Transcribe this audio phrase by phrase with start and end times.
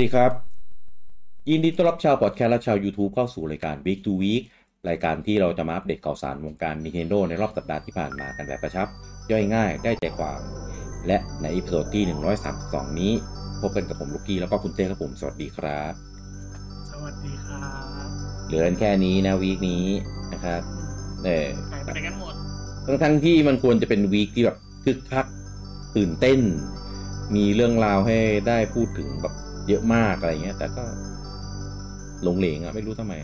[0.00, 0.32] ดีครับ
[1.50, 4.42] ยินดีต้อนรับชาวพอดแคสต์และชาว YouTube เข้าสู่รายการ Week to Week
[4.88, 8.88] รายการที่เราจะมาอัปเดตข่าวสารวงการ Nintendo ในรอบสัปดาห์ที่ผ่านมากันแบบกระชับ
[9.30, 10.40] ย่อยง่ายได้ใจความ
[11.06, 12.02] และใน episode ที่
[12.52, 13.12] 132 นี้
[13.60, 15.92] พบกันกับผมลูกกี้แล้วก็คุณเต้ครับผมสวัสดีครับ
[16.90, 17.68] สวัสดีครั
[18.06, 18.08] บ
[18.46, 19.84] เหลือกันแค่นี้นะ week นี้
[20.32, 20.62] นะครับ
[21.24, 22.34] เออหายไปไหนกันหมด
[22.86, 25.26] ทั้งทั้งๆที่มันควรจะเป็น week ที่แบบคึกคัก
[25.96, 26.40] ตื่นเต้น
[27.36, 29.34] มีเรื่องราวให้ได้พูดถึงแบบ
[29.70, 30.84] เยอะมากอะไรเงี้ย แต่ก็
[32.22, 33.14] หลงเหลงอะไม่รู้ทำไม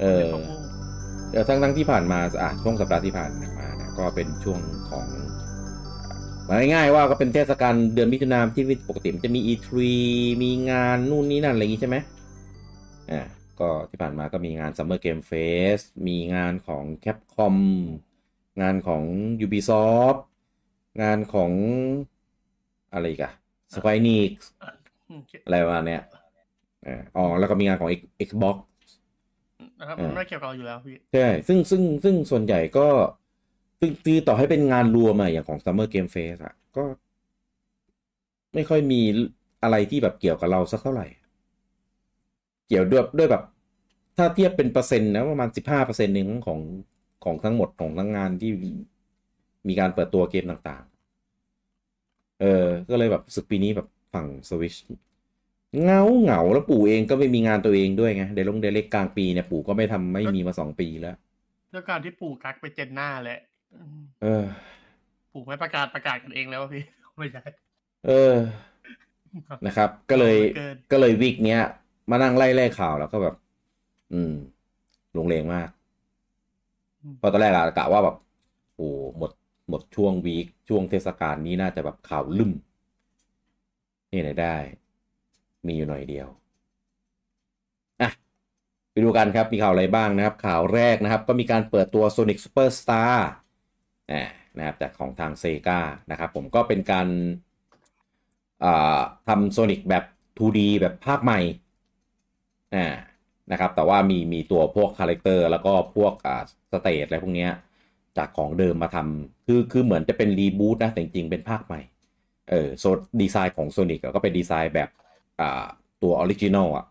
[0.00, 0.26] เออ
[1.32, 5.06] เออทั้งทั้งที่ผ่านมาอะช่วงสัปดาห์ที่ผ่านมานี่ยก็เป็นช่วงของ
[6.48, 9.70] มาง่ายๆว่าก็เป็นเทศกาลเดือนมิถุนายนที่ปกติมันจะมี E3
[10.42, 11.96] มีงานนู่นนี่นั่นอะไรอย่างงี้ใช่ไหม
[13.10, 13.22] อ่า
[13.60, 17.56] ก็ที่ผ่านมาก็มีงาน Summer Game Fest มีงานของ Capcom
[18.62, 19.02] งานของ
[19.44, 20.20] Ubisoft
[21.02, 21.52] งานของ
[22.92, 23.32] อะไรกอะ
[23.74, 24.32] Square Enix
[25.44, 26.02] อะไรประมาณเนี้ย
[26.84, 28.56] เอ่ออ๋อแล้วก็มีงานของ X- Xbox
[29.80, 32.86] นะครับเออมันไม่เกี่ยวกับเราอยู่แล้วพี่ใช่ซึ่งซึ่งซึ่งส่วนใหญ่ก็
[33.80, 36.84] ซึ่งคือต่อให้เป็นงานรวมอะอย่างของ Summer Game Fest อะก็
[38.54, 39.00] ไม่ค่อยมี
[39.62, 41.06] อะไรที่แบบเกี่ยวกับเราสักเท่าไหร่
[42.68, 43.42] เกี่ยวด้วยด้วยแบบ
[44.16, 46.60] ถ้าเทียบเป็นเปอร์เซ็นต์นะประมาณสิบห้าเปอร์เซ็นต์หนึ่งของ
[47.24, 48.50] ของทั้งหมดของทั้งงานที่
[49.68, 50.84] มีการเปิดตัวเกมต่าง
[51.62, 54.74] ๆ เออ ก็เลยแบบรู้สึกปีนี้แบบ ฝั่งสวิช
[55.82, 61.16] เงาเหงาแล้วปู่เองก็ไม่มีงานตัวเองด้วยไงเดลงเดเล็กกลางปีเนี่ยปู่ก็ไม่ทำไม่มีมาสองปีแล้ว
[61.72, 63.38] ด้วยการที่ปู่กักไปเจนหน้าแหละ
[63.74, 64.46] อืมเออ
[65.32, 66.82] ปู่ไม่ประกาศประกาศกันเองแล้วอะพี่
[67.18, 67.42] ไม่ใช่
[68.04, 68.36] เออ
[69.66, 71.60] นะครับ ก็เลยเกินก็เลยวิกเนี้ย
[72.10, 73.34] มานั่งไล่ไล่ข่าวแล้วก็แบบ
[74.12, 74.32] อืม
[75.16, 75.68] ลงเลงมาก
[77.18, 78.16] เพราะตอนแรกอะกะว่าแบบ
[78.76, 78.82] โอ้
[79.18, 79.30] หมด
[79.68, 82.52] หมดช่วงวีคช่วงเทศกาลนี้น่าจะแบบข่าวลืม
[84.16, 84.56] นี่ไหนได้
[85.66, 86.28] มีอยู่หน่อยเดียว
[88.00, 88.10] อะ
[88.90, 93.16] ไปดูกันครับมีข่าวอะไรบ้างนะครับ ข่าวแรกนะครับ ก็มีการเปิดตัว Sonic Superstar
[94.58, 97.08] นะครับจากของทางเซกานะครับ ผมก็เป็นการ
[98.64, 100.04] อ่าทำโซนิกแบบ
[100.38, 101.40] 2D แบบภาคใหม่
[103.52, 106.12] นะครับ แต่ว่ามีมีตัวพวก character แล้วก็พวก
[106.72, 107.48] stage อะไรพวกนี้
[108.16, 111.80] จากของเดิมมาทำคือคือเหมือนจะเป็น reboot นะแต่จริงๆเป็นภาคใหม่
[112.50, 112.84] เออโซ
[113.20, 114.88] ดีไซน์ของ Sonic อะก็เป็นดีไซน์แบบ
[115.40, 115.66] อ่า
[116.02, 116.86] ตัว original อะ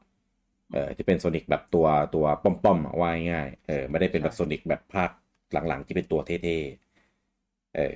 [0.74, 1.86] เออที่เป็น Sonic แบบตัว
[2.16, 5.10] ตัวป้อมๆอะว่าง่ายๆเออไม่ได้เป็นแบบ Sonic แบบภาค
[5.68, 7.96] หลังๆ ที่เป็นตัวเท่ๆเออ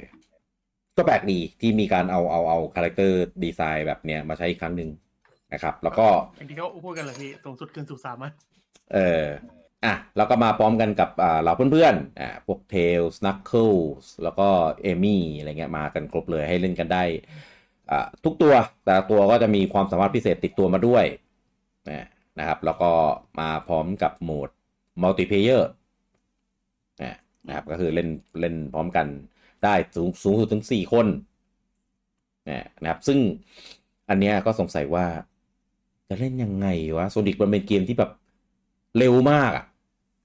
[0.97, 4.90] ก็แปลกดีที่มีการเอาเอาเอา character design แบบเนี้ยมาใช้อีกครั้งหนึ่ง
[5.53, 8.31] นะครับ แล้วก็อย่างที่เขาพูดกันเลยพี่สูงสุดคืนสู่สามัญอะ
[8.94, 9.26] เออ
[9.85, 11.09] อะแล้วก็มาพร้อมกันกับ
[11.44, 14.47] เราเพื่อนๆอ่าพวก Tails Knuckles แล้วก็
[14.81, 17.03] Amy อะไรเงี้ยมากันครบเลยให้เล่นกันได้
[17.91, 18.53] อ่าทุกตัว
[18.85, 21.06] แต่ตัวก็จะมีความสามารถพิเศษติดตัวมาด้วย
[22.40, 22.91] นะครับแล้วก็
[23.40, 24.50] มาพร้อมกับโหมด
[25.01, 25.63] multiplayer
[27.03, 27.16] นะ
[27.47, 28.09] นะครับก็คือเล่น
[28.40, 29.07] เล่นพร้อมกัน
[29.63, 31.07] ได้สูงสูงสุดถึง 4 คน
[32.50, 33.19] นะนะครับซึ่ง
[34.09, 35.06] อันเนี้ยก็สงสัยว่า
[36.09, 36.67] จะเล่นยังไง
[36.97, 38.11] วะโซนิกมันเป็นเกมที่แบบ
[38.97, 39.66] เร็วมากอะ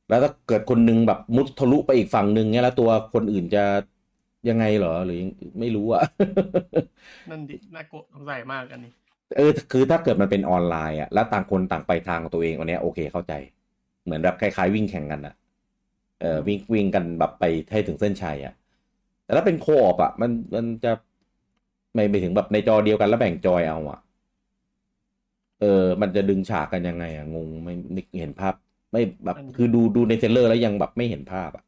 [0.09, 3.65] แล้วถ้าเกิดคนหนึงแบบมุดทะลุไปอีกฝั่งหนึ่งเนี้ยแล้วตัวคนอื่นจะ
[4.49, 5.17] ยังไงเหรอหรือ
[5.61, 6.03] ไม่รู้อะ
[7.31, 8.93] นั่นดิน่ากลัวสงสัยมากอันนี้
[9.37, 13.33] เออ คือถ้าเกิดมันเป็นออนไลน์อะแล้วต่างคนต่างไปทางของตัวเองอันเนี้ยโอเคเข้าใจ
[14.05, 15.35] เหมือนแบบคล้ายๆวิ่งแข่งกันอะ
[16.21, 18.55] เออวิ่งวิ่งกันแบบไปให้ถึงเส้นชัยอะ
[19.25, 20.93] แต่ถ้าเป็นโคออปอะมันมันจะ
[21.95, 23.99] ไม่ไปถึงแบบในจอเดียวกันแล้วแบ่งจอยเอาอะ
[25.61, 25.67] เออ
[26.03, 28.55] มันจะดึงฉากกันยังไงอะงงไม่นึกเห็นภาพ
[28.95, 31.65] ไม่แบบคือดูดูในเทรลเลอร์แล้วยังแบบไม่เห็นภาพอะ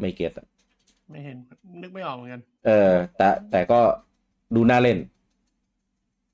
[0.00, 0.46] ไม่เก็ตอะ
[1.10, 1.36] ไม่เห็น
[1.82, 3.80] นึกไม่ออกเหมือนกัน เออ แต่แต่ก็
[4.54, 4.98] ดูน่าเล่น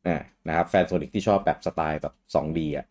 [0.06, 0.18] อ่า
[0.48, 2.86] นะครับ แฟนโซนิกที่ชอบแบบสไตล์แบบ 2D อะ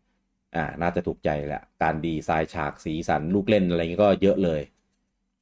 [0.55, 4.61] อ่า น่าจะถูกใจแหละ การดีไซน์ฉากสีสันลูกเล่นอะไรเงี้ยก็เยอะเลย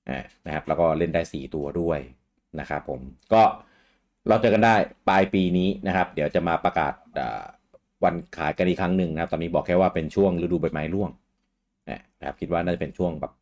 [0.10, 2.00] อ่านะครับ แล้วก็เล่นได้ 4 ตัวด้วย
[2.60, 3.02] นะครับผม
[3.34, 3.44] ก็
[4.28, 4.76] เราเจอกันได้
[5.10, 7.44] ปลายปีนี้นะครับ เดี๋ยวจะมาประกาศอ่า
[8.04, 11.10] วันขายกันอีกครั้งหนึ่งนะครับ ตอนนี้บอกแค่ว่าเป็นช่วงฤดูใบไม้ร่วง
[12.20, 13.34] นะครับคิดว่าน่าจะเป็นช่วงแบบ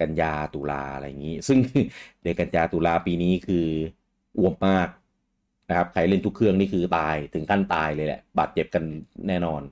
[0.00, 1.58] กันยาตุลาอะไรอย่างนี้ ซึ่ง
[2.22, 3.66] เดือนกันยาตุลาปีนี้คือ
[4.38, 4.88] อ้วมมาก
[5.68, 8.84] นะครับใครเล่นทุกเครื่องนี่คือตายถึงขั้นตายเลยแหละ บาดเจ็บกัน
[9.28, 9.62] แน่นอน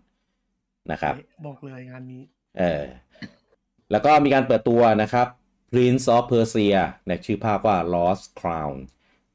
[0.93, 1.15] นะครับ
[1.47, 2.23] บอกเลยงานนี้
[2.59, 2.83] เออ
[3.91, 5.29] แล้วก็มีการเปิดตัวนะครับ
[5.73, 6.77] Prince of Persia
[7.09, 8.75] ในชื่อภาพว่า Lost Crown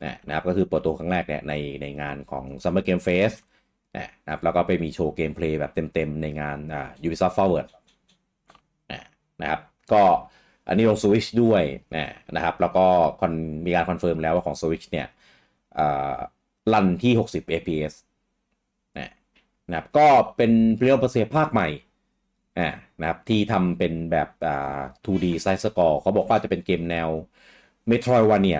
[0.03, 3.37] นะนะครับก็คือเปิดตัวครั้งแรกเนี่ยในในงานของ Summer Game Fest
[3.97, 7.67] นะครับแล้วก็ไปมีโชว์เกมเพลย์แบบเต็มๆ ในงานอ่า Ubisoft Forward
[9.41, 9.61] นะครับ
[9.91, 10.03] ก็
[10.67, 11.63] อันนี้ลง Switch ด้วย
[11.95, 11.99] นะ
[12.35, 12.85] นะครับ แล้วก็
[13.19, 13.33] คอน
[13.65, 15.05] มีการ confirm แล้วว่าของ Switch เนี่ย
[16.73, 17.93] run ที่ 60 fps
[18.97, 19.09] นะ
[19.69, 21.67] นะครับก็เป็น Prince of Persia ภาคใหม่
[22.57, 27.09] อ่านะครับที่ทำเป็นแบบอ่า 2D side scroll เขาบอกว่าจะเป็นเกมแนว
[27.91, 28.59] Metroidvania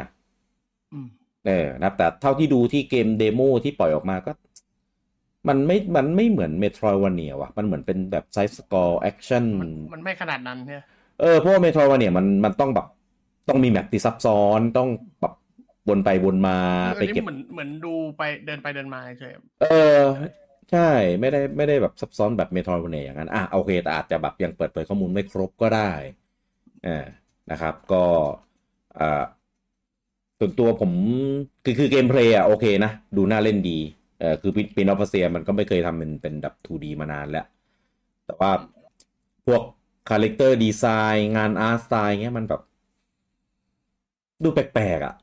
[0.92, 1.08] อืม
[1.46, 4.32] เออนะครับแต่เท่าที่ดูที่เกม demo ที่ปล่อยออกมาก็
[5.50, 10.84] มันไม่ มันไม่เหมือน Metroidvania ว่ะ มันเหมือนเป็นแบบ side scroll action มันมันไม่ขนาดนั้นเนี่ย
[11.22, 12.88] เออ เพราะว่า Metroidvania มันมันต้องแบบ
[13.50, 14.90] ต้องมี map ที่ซับซ้อนต้อง
[15.22, 15.34] แบบ
[15.90, 19.66] วนไปวนมาอันไปนี้เก็บเหมือนเหมือนดูไปเดินไปเดินมาเฉยเอ
[19.98, 20.02] อ
[20.72, 20.90] ใช่
[21.20, 25.92] ไม่ได้ไม่ได้แบบซับซ้อนแบบ Metroidvania อย่างนั้น อะโอเคแต่อาจจะแบบยังเปิดเผยข้อมูลไม่ครบก็ได้
[26.88, 27.06] อ่า
[27.52, 28.04] นะครับ ก็
[29.00, 29.24] อ่า
[30.40, 30.92] ส่วนตัวผม
[31.64, 33.80] คือคือ gameplay อะโอเคนะ ดูน่าเล่นดี
[34.20, 37.46] เออคือ Prince of Persia มันก็ไม่เคยทำเป็นเป็นแบบ 2D มานานแล้ว
[38.26, 38.52] แต่ว่า
[39.46, 39.62] พวก
[40.10, 42.62] character design งาน art style เงี้ยมันแบบ
[44.44, 45.16] ดูแปลกๆอะ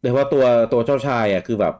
[0.00, 1.74] แต่ว่าตัวตัวเจ้าชายอะคือแบบ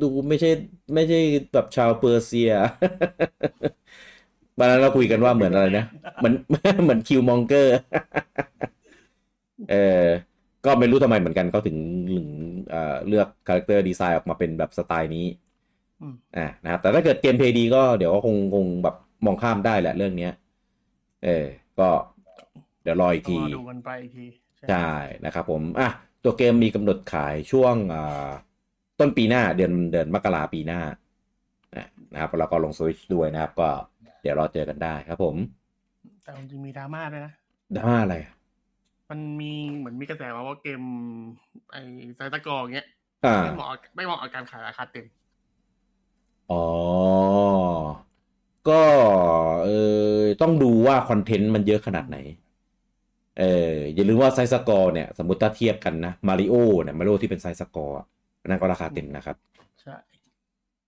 [0.00, 0.48] ดูไม่ใช่
[0.94, 1.16] ไม่ใช่
[1.52, 2.50] แบบชาวเปอร์เซีย
[4.58, 5.84] วันนั้นเราคุยกันว่าเหมือนอะไรนะ
[6.18, 6.34] เหมือน
[6.82, 7.74] เหมือน Killmonger
[9.68, 9.74] เออ
[10.64, 11.76] ก็ไม่รู้ทำไมเหมือนกันเขาถึง
[12.14, 12.28] ถึง
[12.70, 20.30] เอ่อเลือก character design ออกมาเป็นแบบสไตล์นี้ๆอืมอ่านะครับแต่ถ้าเกิด gameplay ดีก็เดี๋ยวก็คงคงแบบมองข้ามได้แหละเรื่องเนี้ย
[21.24, 21.46] เออ
[21.78, 21.88] ก็
[22.82, 24.26] เดี๋ยวรออีกต้องทีรอดูกันไปอีกที
[24.58, 24.76] ใช่ใช่
[25.24, 25.88] นะครับผม อะ
[26.22, 28.30] ตัวเกมมีกำหนดขายช่วงอ่า
[28.98, 30.80] ต้นปีหน้าเดือนเดือนมกราปีหน้า
[31.76, 33.68] อะนะครับแล้วก็ลงสวิชด้วยนะครับ ก็
[34.22, 35.36] เดี๋ยวรอเจอกันได้ครับผม
[36.22, 37.32] แต่จริงๆมีดราม่าด้วยนะ
[37.76, 38.32] ดราม่าอะไรอะ
[39.10, 40.82] มันมีเหมือนมีกระแสมาว่าเกม
[41.72, 41.80] ไอ้
[42.16, 42.86] side scroll เงี้ย
[43.24, 45.06] อ่าไม่เหมาะไม่เหมาะกับการขายราคาเต็ม
[46.50, 46.64] อ๋อ
[48.68, 48.82] ก็
[49.64, 49.70] เอ
[50.18, 52.16] อต้องดูว่าคอนเทนต์มันเยอะขนาดไหน
[53.38, 58.06] เอออย่าลืมว่า side scroll เนี่ย สมมติถ้าเทียบกันนะมาริโอเนี่ยมาริโอที่เป็น side scroll อะ
[58.40, 59.36] อันนั่นก็ราคาเต็มนะครับ
[59.80, 59.96] ใช่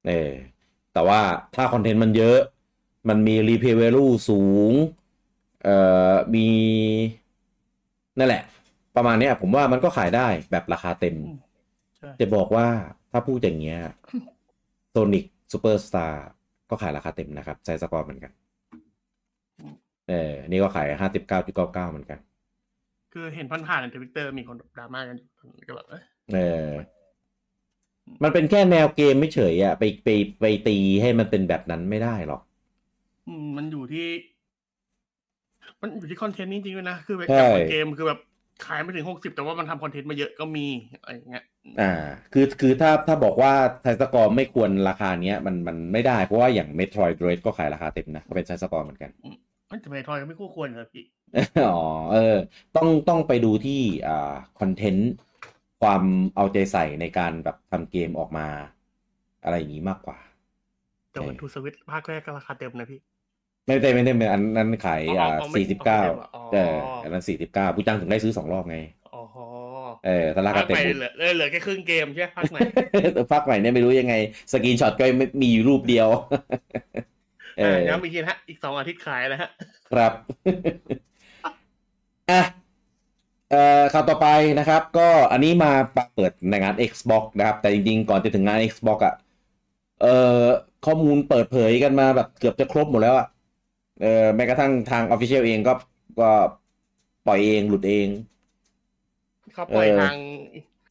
[0.06, 0.32] เออ
[0.92, 1.20] แต่ว่า
[1.54, 2.38] ถ้าคอนเทนต์มันเยอะ
[3.08, 4.72] มันมี replay value สูง
[5.64, 5.76] เอ่
[6.12, 6.48] อมี
[8.18, 8.42] นั่นแหละ
[8.96, 11.16] ประมาณเนี้ยผมว่ามันก็ขายได้แบบราคาเต็ม
[11.98, 12.66] ใช่จะบอกว่า
[13.12, 13.78] ถ้าพูดอย่างเงี้ย
[14.90, 16.26] Sonic Superstars
[16.70, 18.32] ก็ขายราคาเต็มนะครับ side scroll เหมือนกัน
[20.08, 22.18] เออนี่ก็ขายห้าสิบเก้าจุดเก้าเก้าเหมือนกัน
[23.12, 25.28] คือเห็นผ่านๆในทวิตเตอร์มีคนดราม่ากันอยู่
[25.68, 26.70] ก็แบบเอ้ยเออ
[28.22, 30.08] มันเป็นแค่แนวเกมไม่เฉยอะไปไป
[30.40, 32.42] ไปตีให้มันเป็นแบบนั้นไม่ได้หรอก
[33.26, 34.06] อืมมันอยู่ที่
[35.82, 38.20] มันอยู่ที่คอนเทนต์จริงๆด้วยนะ คือแบบใช่อย่างบางเกมคือแบบ
[38.66, 40.66] ขายไม่ถึงหกสิบแต่ว่ามันทำคอนเทนต์มาเยอะก็มี
[41.00, 41.44] อะไรอย่างเงี้ย
[41.80, 41.92] อ่า
[42.32, 43.52] คือคือถ้าถ้าบอกว่า
[43.82, 49.10] side scroll ไม่ควรราคาเนี้ยมันมันไม่ได้เพราะว่าอย่าง Metroid Dread ก็ขายราคาเต็มนะก็เป็น side scroll เหมือนกัน
[49.70, 51.04] มันจะไปทอยก็ไม่คู่ควรเลยพี่
[51.66, 51.78] อ๋อ
[52.12, 52.36] เออ
[52.76, 55.10] ต้องต้องไปดูที่อ่าคอนเทนต์
[55.82, 56.02] ความ
[56.36, 58.46] เอาใจใส่ในการแบบทำเกมออกมา
[59.44, 60.18] อะไรอย่างนี้มากกว่า
[61.10, 63.00] แต่วันทูสวิตภาคแรกก็ราคาเต็มนะพี่
[63.66, 65.96] ไม่ได้ไม่ได้ไม่อันนั้นขายอ๋ออ่าอ๋อไม่สี่สิบเก้า
[66.34, 66.58] อ๋อเออ
[67.02, 68.76] อันนั้นสี่สิบเก้าผู้จ้างถึงได้ซื้อสองรอบไง
[69.12, 69.20] อ๋อ
[70.02, 72.62] เออถ้าราภาคาคเต็ใหมม่เหลือเหลือแค่ครึ่งเกมใช่ไหมภาคใหม่
[73.14, 74.14] แต่ภาคใหม่เนี่ยไม่รู้ยังไง
[74.52, 76.08] สกรีนช็อตก็ไม่มีอยู่รูปเดียว
[77.58, 79.50] เออย้ำอีกทีนะฮะอีกสองอาทิตย์ขายแล้วฮะ
[79.90, 80.12] ครับ
[82.28, 82.40] อะ
[83.50, 84.26] เอ่อข่าวต่อไป
[84.58, 89.14] นะครับ ก็อันนี้มาเปิดในงาน Xbox นะครับ แต่จริงๆ ก่อนจะถึงงาน Xbox อะ
[89.98, 90.06] เอ่อ
[90.82, 93.26] ข้อมูลเปิดเผยกันมาแบบเกือบจะครบหมดแล้วอะ
[93.98, 94.06] เอ่อ
[94.36, 95.72] แม้กระทั่งทาง Official เองก็
[96.18, 96.24] ก็
[97.24, 98.08] ปล่อยเองหลุดเอง
[99.52, 100.14] เขาปล่อยเออทาง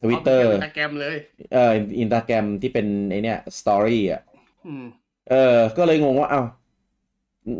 [0.02, 1.16] Twitter อินสตาแกรมเลย
[1.52, 4.22] เอ่ออินสตาแกรมที่เป็นไอเนี้ยสตอรี่อะ
[4.66, 4.84] อืม
[5.28, 6.40] เออ ก็เลยงงว่าเอ้า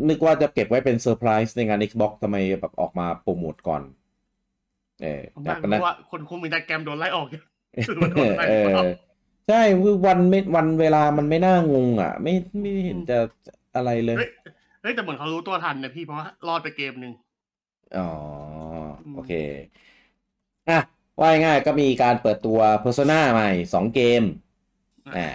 [0.09, 3.81] นึกว่าจะเก็บไว้เป็นเซอร์ไพรส์ในงาน Xbox ทำไมแบบออกมาโปรโมทก่อน
[4.99, 7.41] เออผมแต่ว่าก็นะเพนะราะว่าคนคุมอินสตาแกรมโดนไล่ออกอยู่
[7.83, 8.87] คือมันโดนไล่ออกอ
[9.47, 9.61] ใช่
[10.05, 13.17] วันไม่วันเวลามันไม่น่างงอะ ไม่ไม่เห็นจะ
[13.75, 14.17] อะไรเลย
[14.83, 17.13] เฮ้ยเฮ้ยแต่เหมือนเขารู้ตัวทันนะพี่เพราะว่ารอดไปเกมหนึ่ง
[17.97, 18.09] อ๋อ
[19.05, 19.31] อืมโอเค
[20.69, 20.79] อะ
[21.19, 24.23] ว่าง่ายๆก็มีการเปิดตัว Persona ใหม่สองเกม
[25.15, 25.27] อ่า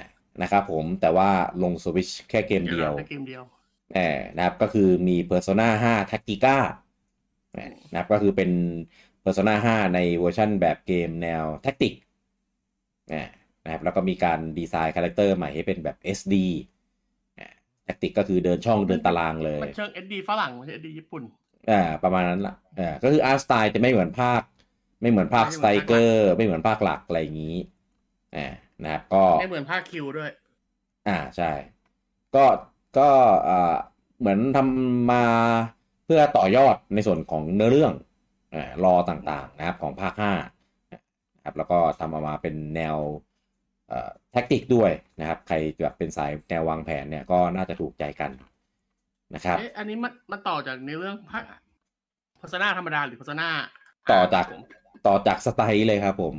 [0.43, 1.31] นะครับผมแต่ว่า
[1.63, 3.43] ลง Switch แค่เกมเดียวแค่เกมเดียว
[3.93, 3.99] แหม
[4.37, 6.57] นะครับก็คือมี Persona 5 Tactica
[7.53, 7.59] แหม
[7.91, 8.51] นะครับก็คือเป็น
[9.25, 11.95] Persona 5 ในเวอร์ชันแบบเกมแนว tactic
[13.13, 16.35] นะครับแล้วก็มีการดีไซน์ character ใหม่ให้เป็นแบบ SD
[17.89, 21.23] แท็กติกก็คือเดินช่องเดินตารางเลยมันเชิงเอดีฝรั่งไม่ใช่เอดีญี่ปุ่น
[21.71, 24.43] อ่าประมาณนั้นละอ่าก็คือ art style จะไม่เหมือนภาค
[25.03, 27.57] ไม่เหมือนภาคไม่สเหมืไตอนภาคเกอร์ไม่เหมือนภาคหลักอะไรอย่างนี้
[28.37, 28.47] อ่า
[28.83, 30.31] นะครับก็ไม่เหมือนภาคคิวด้วย
[31.09, 31.51] อ่าใช่
[32.35, 32.45] ก็
[32.99, 33.09] ก็
[33.49, 33.77] อ่า
[34.21, 35.25] เหมือนทำมา
[36.05, 37.93] เพื่อต่อยอดในส่วนของเนื้อเรื่อง
[38.55, 40.33] อ่ารอต่างๆนะครับของภาคห้า
[41.37, 42.97] นะครับแล้วก็ทำออกมาเป็นแนว
[44.33, 44.91] แท็กติกด้วย
[45.21, 48.31] นะครับ ใครแบบเป็นสายแนววางแผนเนี่ยก็น่าจะถูกใจกัน
[49.35, 51.41] นะครับเอ๊ะอันนี้มันมันต่อจากในเรื่องพระ
[52.39, 53.49] โฆษณาธรรมดาหรือโฆษณา
[54.11, 54.61] ต่อจากผม
[55.07, 56.35] ต่อจากสไตล์เลยครับผม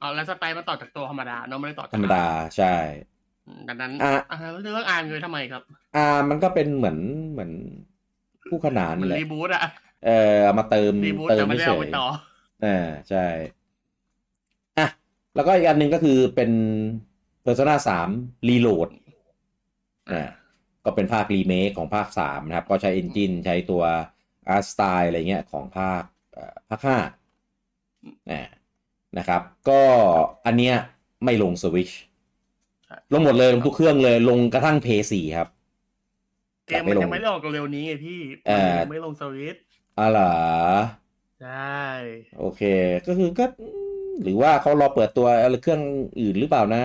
[0.00, 2.24] อ๋อแล้วสไตล์มันต่อจากตัวธรรมดาเนาะไม่ได้ต่อจากธรรมดา
[2.56, 2.74] ใช่
[3.46, 5.62] อืมดังนั้นอะอ่าแล้วเรื่องอ่านเลยทำไมครับ
[5.94, 6.98] อ่ามันก็เป็นเหมือน
[7.32, 7.50] เหมือน
[8.48, 9.62] คู่ขนานมันแหละรีบูตอะ
[10.04, 10.10] เออ
[10.44, 12.04] เอามาเติมรีบูตเติแต่มไม่ไม่ได้เฉเอาไปยต่อ
[12.62, 12.68] อ่า
[13.08, 13.57] ใช่อะ
[15.38, 16.50] แล้วก็อีกอันหนึ่งก็คือเป็น
[17.44, 17.76] Persona
[18.10, 18.88] 3 Reload
[20.10, 20.22] อ่า
[20.84, 23.82] ก็เป็นภาครีเมคของภาค 3 นะครับ ก็ใช้เอนจินใช้ตัว
[24.54, 26.02] Art Style อะไรเงี้ยของภาค
[26.32, 28.48] เอ่อภาค5อ่า
[29.18, 29.80] นะครับ ก็
[30.46, 30.74] อันเนี้ย
[31.24, 31.94] ไม่ลง Switch
[32.84, 35.48] ใช่ลงหมดเลยลงทุกเครื่องเลยลงกระทั่ง p 4ครับ
[36.66, 39.62] เกมมันยังไม่ได้ออกเร็วนี้ไงพี่เอ่อมันยังไม่ลงสวิตช์
[39.98, 40.34] อ่าเหรอ
[41.42, 41.78] ใช่
[42.38, 42.62] โอเค
[43.06, 43.87] ก็คือก็อืม
[44.22, 45.82] หรือว่าเขารอเปิดตัวอะไรเครื่อง
[46.20, 46.84] อื่นหรือเปล่านะ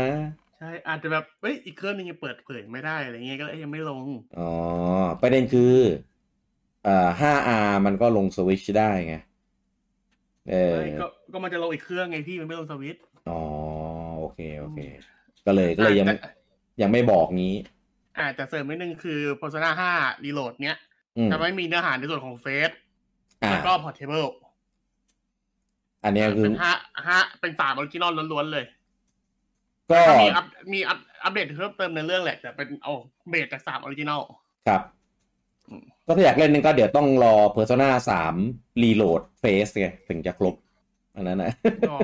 [0.60, 4.00] ใช่อาจจะแบบเอ้ยอีกเครื่องนึงยังเปิดเผยไม่ได้อะไรเงี้ยก็เลยยังไม่ลง
[4.40, 4.52] อ๋อ
[5.22, 5.74] ประเด็นคือ
[6.88, 9.16] อ่า 5R มันก็ลงสวิตชได้ไง
[10.50, 13.42] เออไม่ก็ก็มันจะลงอีกเครื่องไงพี่มันไม่ลงสวิตช์อ๋อ
[14.20, 14.80] โอเคโอเค
[15.46, 16.30] ก็เลยก็เลยยังอะแต่
[16.82, 17.56] ยังไม่บอกงี้
[18.18, 20.78] อ่าแต่เสริมนิดนึงคือ Persona 5 Reload เนี้ย
[21.18, 22.72] อืมจะไม่มีเนื้อหาในส่วนของเฟส
[23.44, 24.30] อ่าแล้วก็ Portable
[26.04, 26.74] อันเนี้ยคือเป็นห้า
[27.06, 28.66] ห้าเป็นสาม original ล้วนๆเลย
[29.92, 32.94] ก็ก็มี up มีอัพอัปเดตเพิ่มเติมในเรื่องแหละแต่เป็นเอา
[33.30, 34.22] base จากสาม original
[34.68, 34.82] ครับ
[35.70, 37.90] อืมก็ถ้าอยากเล่นนึงก็เดี๋ยวต้องรอ Persona
[38.36, 40.56] 3 Reload FES ไงถึงจะครบ
[41.16, 41.54] อันนั้นนะ
[41.92, 42.00] อ๋อ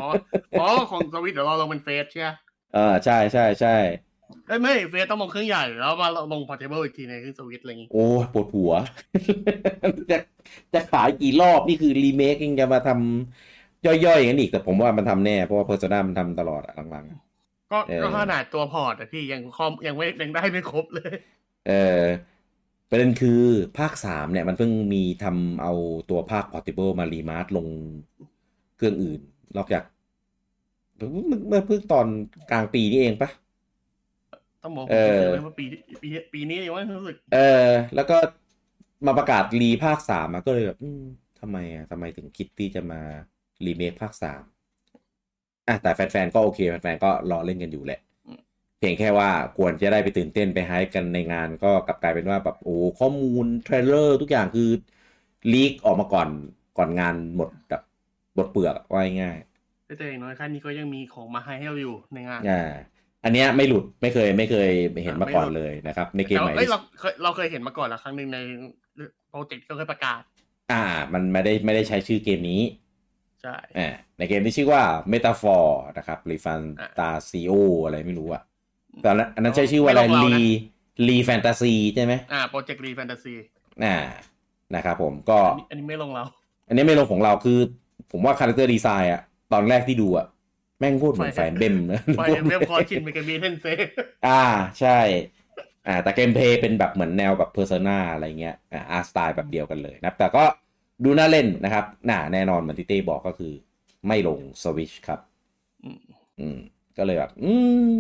[0.60, 2.30] อ๋อของสวิตเดี๋ยวเราลงเป็น FES ใช่ไหม
[2.74, 3.76] เออใช่ใช่ใช่
[4.48, 8.74] เอ้ยไม่ FES ต้องลงเครื่องใหญ่แล้วมาลง Portable อีกทีในเครื่องสวิตอะไรอย่างงี้โอ้ยปวดหัว
[10.12, 10.18] จะ
[10.74, 17.06] จะขายกี่รอบนี่คือรีเมคยังจะมาทำ ย่อยๆอย่างนั้นอีกแต่ผมว่ามันทำแน่เพราะว่า Persona มันทำตลอดอะหลัง
[17.72, 22.04] ก็เออก็ขนาดตัว port อะพี่ยังคอมยังไม่ยังได้ไม่ครบเลยๆเออ
[22.90, 23.42] ประเด็นคือ
[23.78, 25.74] ภาคสามเนี่ยมันเพิ่งมีทำเอา
[26.10, 27.68] ตัวภาค Portable มา remaster ลง
[28.78, 29.20] เครื่องอื่น
[29.58, 29.84] นอกจาก
[31.48, 32.08] เมื่อเพิ่งตอน
[32.52, 33.30] กลางปีนี้เองปะ
[34.64, 35.66] ต้องบอกผมเออซื้อไว้เมื่อปี
[36.04, 38.18] ปีปีนี้ยังว่ารู้สึก เออ แล้วก็
[39.06, 41.02] มาประกาศรีภาคสามอะก็เลยแบบอืม
[41.40, 43.02] ทำไมอะทำไมถึงคิดที่จะมา
[43.66, 44.42] รีเมคภาคสาม
[45.68, 48.00] อะแต่แฟนๆ ก็โอเคแฟนๆ ก็รอเล่นกันอยู่แหละ
[48.80, 54.70] เพียงแค่ว่าควรจะได้ไปตื่นเต้นไป hype กันในงานก็กลับกลายเป็นว่าแบบโอ้ข้อมูล trailer ทุกอย่างคือ
[55.54, 56.30] leak ออกมาก่อน
[56.78, 57.82] ก่อนงานหมดแบบ
[58.36, 59.38] หมดเปลือกอะว่าง่าย
[59.98, 62.62] แต่อย่างน้อยขั้นนี้ก็ยังมีของมาให้ให้เราอยู่ในงานๆอ่า
[63.24, 64.70] อันเนี้ยไม่หลุดไม่เคยไม่เคย
[65.04, 68.38] เห็นมาก่อนไม่หลุดเลยนะครับ ในเกมแต่ใหม่ว่าเอ้ยเราเคยเราเคยเห็นมาก่อนแล้วครั้งหนึ่งใน
[69.30, 70.22] โปรเจกต์ก็เคยประกาศ
[70.72, 72.62] อ่า มันไม่ได้ไม่ได้ใช้ชื่อเกมนี้
[73.44, 74.82] ใช่อ่าในเกมที่ชื่อว่า
[75.12, 75.66] Metaphor
[75.98, 77.54] นะครับ ReFan อ่า tazio
[77.86, 78.42] อะไรไม่รู้อะ
[79.02, 80.42] แต่อันนั้นอันนั้นใช้ชื่อว่าอะไรไม่ลงเรา Re นะ
[81.08, 83.34] Re Fantasy ใช่ไหมอ่า Project Re Fantasy
[83.84, 83.96] อ่า
[84.76, 86.24] นะครับผมก็อันนี้ไม่ลงเรา
[86.68, 87.60] อันนี้ไม่ลงของเราคือ
[88.12, 89.22] ผมว่า character design อะ
[89.54, 90.28] ตอนแรกที่ดูอะ
[90.80, 93.66] แม่งพูดเหมือน Fire Emblem นะ Fire Emblem cross Shin Megami Tensei
[94.28, 94.44] อ่า
[94.80, 95.00] ใช่
[95.88, 100.44] อ่าแต่ gameplay เป็นแบบเหมือนแนวแบบ Persona อะไรเงี้ยอ่า art style แบบเดียวกันเลยนะครับแต่ก็
[101.04, 103.54] ดูน่าเล่นนะครับน่าแน่นอนเหมือนที่เต้บอกก็คือ
[104.08, 105.20] ไม่ลงสวิชครับ
[105.84, 106.00] อืม
[106.40, 106.58] อืม
[106.98, 107.52] ก็เลยแบบอื
[107.98, 108.00] ม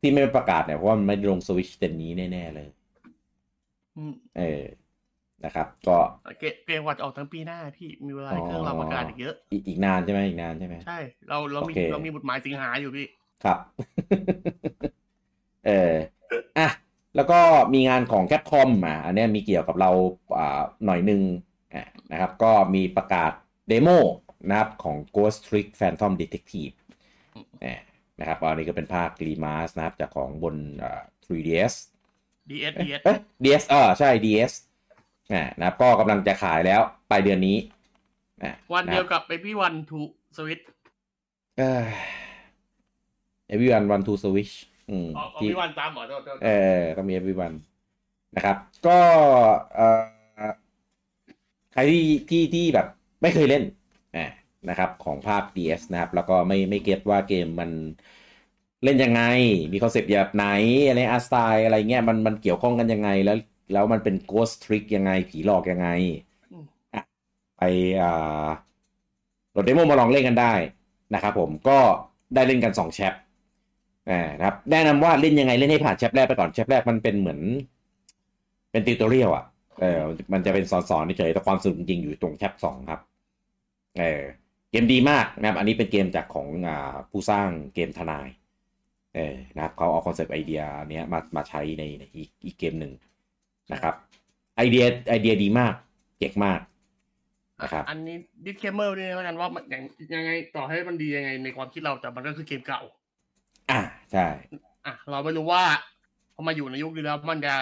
[0.00, 2.68] ที่ไม่ประกาศเนี่ยเพราะว่ามันไม่ได้ลงสวิชเต็มนี้แน่ๆเลย
[3.96, 4.62] อืมเออ
[5.44, 5.98] นะครับ ก็
[6.38, 10.98] เกมเกมวัดออกทั้งปีหน้าพี่มีเวลาให้เครื่องเราประกาศอีกเยอะอีกอีกนานใช่ไหมอีกนานใช่ไหมใช่
[11.28, 13.06] เราเรามีโอเคเรามีบุตรหมายสิงหาอยู่พี่
[13.44, 13.58] ครับ
[15.66, 15.94] เออ
[16.58, 16.68] อะ
[17.16, 17.40] แล้วก็
[17.74, 19.90] มีงานของ Capcom อะอันเนี้ยมีเกี่ยวกับเรา
[20.38, 21.22] อ่าหน่อยหนึ่ง
[21.74, 23.32] อะนะครับก็มีประกาศ
[23.68, 23.88] demo
[24.48, 26.74] นะครับของ Ghost Trick Phantom Detective
[27.64, 27.80] อะ
[28.20, 31.74] นะครับอันนี้ก็เป็นภาค remaster นะครับจากของบนอ่า 3DS
[32.50, 34.52] DS เอ๊ะ DS เอ๊ะ DS อ่าใช่ DS
[35.32, 37.56] อะนะครับก็กำลังจะขายแล้วปลายเดือนนี้
[38.42, 40.00] อะวันเดียวะครับกับ Baby One to
[40.36, 40.64] Switch
[41.58, 41.86] เอ้ย
[43.52, 44.54] Everyone want to switch
[44.92, 46.48] อืมอ๋อที่ Baby One ตามเหรอโทษโทษเออ
[46.96, 47.56] ต้องมี everyone
[48.36, 49.00] นะครับ ก็
[49.74, 49.84] เอ่อ
[51.72, 52.86] ใครที่ที่ที่แบบ
[53.22, 53.62] ไม่เคยเล่น
[54.16, 54.26] อะ
[54.68, 57.70] นะครับ ของภาค DS นะครับ แล้วก็ไม่ไม่เก็ตว่าเกมมัน
[58.84, 59.22] เล่นยังไง
[59.72, 60.46] มีคอนเซปต์แบบไหน
[60.86, 63.36] อะไร art style อะไรเงี้ยมันมันเกี่ยวข้องกันยังไง แล้ว
[63.72, 65.88] แล้วมันเป็น ghost trick ยังไง ผีหลอกยังไง
[66.94, 67.02] อะ
[67.56, 67.60] ไป
[68.00, 68.48] อ่า
[69.50, 70.52] โหลด demo มาลองเล่นกันได้
[71.14, 71.78] นะครับผมก็
[72.34, 73.12] ได้เล่นกันสอง chap
[74.10, 77.40] อ่านะครับแนะนำว่าเล่นยังไงเล่นให้ผ่าน chap แรกไปก่อน chap แรกมันเป็นเหมือน
[78.70, 79.44] เป็น tutorial อะ
[79.80, 80.00] เออ
[80.32, 83.00] มันจะเป็นสอนๆเฉยแต่ความสนุกจริงอยู่ตรง chap สองครับ
[83.98, 84.22] เออ
[84.70, 88.28] เกมดีมากนะครับ อันนี้เป็นเกมจากของอ่าผู้สร้างเกมทนาย
[89.14, 91.82] เออนะครับเขาเอา concept ไอเดียเนี้ยมามาใช้ใน
[92.16, 92.92] อีกอีกเกมหนึ่ง
[93.72, 93.94] นะครับ
[94.56, 95.74] ไอเดียไอเดียดีมาก
[96.18, 96.60] เจ๋งมาก
[97.62, 99.82] นะครับอันนี้ disclaimer ด้วยแล้วกันว่ามันอย่าง
[100.14, 102.82] ยังไงต่อให้มันดียังไงในความคิดเราแต่มันก็คือเกมเก่า
[103.70, 103.80] อ่า
[104.12, 104.26] ใช่
[104.86, 105.62] อะเราไม่รู้ว่า
[106.34, 107.54] พอมาอยู่ในยุคนี้แล้วมันจะ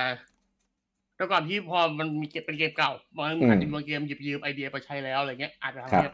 [1.16, 6.10] แล้วก่อนที่พอมันมีเกมเป็นเกมเก่ามันอาจจะมีบางเกมหยิบยืมไอเดียไปใช้แล้วอะไรเงี้ยอาจจะทำครัให้บ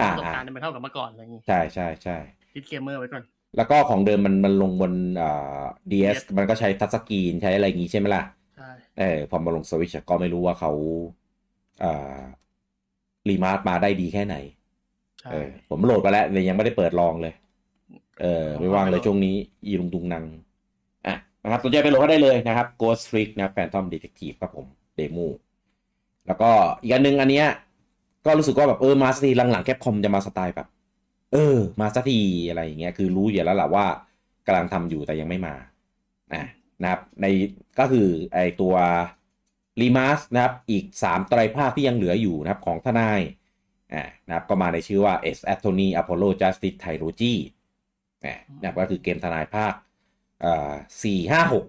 [0.00, 2.16] อ่าประสบอ่าการณ์มันไม่เท่ากับเมื่อก่อนอะไรอย่างงี้ใช่ใช่ใช่
[2.54, 3.24] disclaimer ไว้ก่อน
[3.56, 8.22] แล้วก็ของเดิมมันมันลงบนอ่า DS DS มันก็ใช้ touch screen ใช้อะไรอย่างงี้ใช่ไหมล่ะ
[8.54, 10.70] ใช่เออพอมาลงสวิชก็ไม่รู้ว่าเขา
[11.82, 12.22] อ่า
[13.28, 14.36] remaster มาได้ดีแค่ไหน
[15.20, 17.34] ใช่เออผมโหลดไปแล้วแต่ยังไม่ได้เปิดลองเลย
[18.20, 19.34] เออไม่ว่างเลยช่วงนี้
[19.66, 20.24] อีลุงตุงนัง
[21.06, 24.66] อะนะครับสนใจไปโหลดก็ได้เลยนะครับ Ghost Trick นะ Phantom Detective ครับผม
[24.96, 25.18] demo
[26.26, 26.50] แล้วก็
[26.82, 27.46] อีกอันหนึงอันเนี้ย
[28.26, 30.68] ก็รู้สึกว่าแบบเออมาสักทีหลังๆ Capcom จะมาสไตล์แบบ
[31.32, 33.86] เออ มาสักทีอะไรอย่างเงี้ยคือรู้อยู่แล้วแหละว่า
[34.46, 35.54] กำลังทำอยู่แต่ยังไม่มา
[36.34, 36.44] นะ
[36.82, 37.26] นะครับ ใน
[37.78, 38.74] ก็คือไอตัว
[39.80, 43.20] remaster นะครับ อีก 3 ไตรภาคที่ยังเหลืออยู่นะครับของทนาย
[43.92, 47.34] อ่านะครับก็มาในชื่อว่า Ace Attorney Apollo Justice Trilogy
[48.24, 49.74] นะครับก็คือเกมทนายภาค
[50.44, 50.72] อ่า
[51.04, 51.64] สี่ห้าหก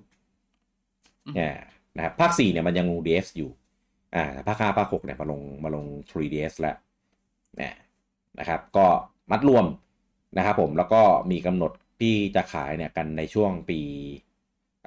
[1.39, 1.59] อ่า
[1.95, 3.49] นะครับภาคสี่เนี่ยมันยังลง DS อยู่
[4.15, 6.77] อ่าแต่ภาคห้าภาคหกเนี่ยมาลงมาลง 3DS แล้ว
[7.61, 7.71] นะ
[8.39, 8.87] นะครับก็
[9.31, 9.65] มัดรวม
[10.37, 11.01] นะครับผมแล้วก็
[11.31, 13.79] มีกำหนดที่จะขายเนี่ยกันในช่วงปี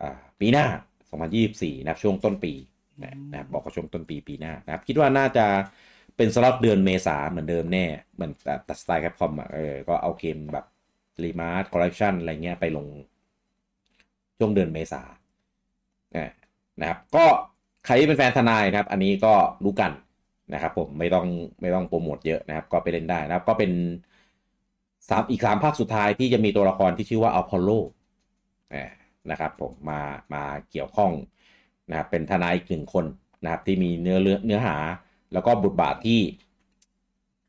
[0.00, 0.66] อ่าปีหน้า
[1.24, 2.52] 2024 นะครับช่วงต้นปี
[3.02, 5.46] นะนะครับบอกว่าช่วงต้นปีปีหน้านะครับคิดว่าน่าจะ
[6.16, 10.66] เป็นสล็อตเดือนเมษาเหมือนเดิมแน่เหมือนแต่แต่สไตล์ Capcom อะเออก็เอาเกมแบบ
[11.22, 12.86] remaster collection อะไรเงี้ยไปลง
[14.38, 15.02] ช่วงเดือนเมษา
[16.16, 16.30] อ่า
[16.80, 17.24] นะครับ ก็
[17.86, 19.92] ใครที่เป็นแฟนทนายนะครับ อันนี้ก็รู้กัน
[20.54, 21.26] นะครับผมไม่ต้อง
[21.60, 23.72] ไม่ต้องโปรโมทเยอะนะครับ ก็ไปเล่นได้นะครับ ก็เป็น
[25.08, 27.70] สามอีกสามภาคสุดท้ายที่จะมีตัวละครที่ชื่อว่า Apollo
[29.30, 30.00] นะครับผมมา
[30.34, 31.12] มาเกี่ยวข้อง
[31.90, 33.04] นะครับเป็นทนายอีกหนึ่งคน
[33.44, 34.76] นะครับ ที่มีเนื้อเลืองเนื้อหา
[35.32, 36.20] แล้วก็บทบาทที่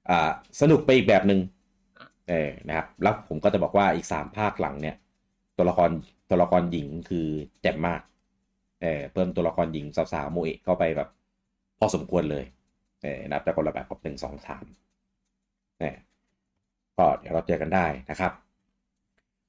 [0.09, 1.39] อ่าสนุกไปอีกแบบหนึ่ง
[2.29, 4.95] เออนะครับแล้วผมก็จะบอกว่าอีกสามภาคหลังเนี่ย
[5.57, 5.89] ตัวละคร
[6.29, 7.27] ตัวละครหญิงคือ
[7.61, 8.01] แจ่มมาก
[8.81, 11.09] เออเพิ่มตัวละครหญิงสาวๆโมเอะเข้าไปแบบ
[11.79, 12.45] พอสมควรเลย
[13.03, 14.65] เออนับจากคนละแบบกับหนึ่งสองสาม
[15.79, 15.95] เนี่ย
[16.97, 18.31] ก็เดี๋ยวเราเจอกันได้นะครับ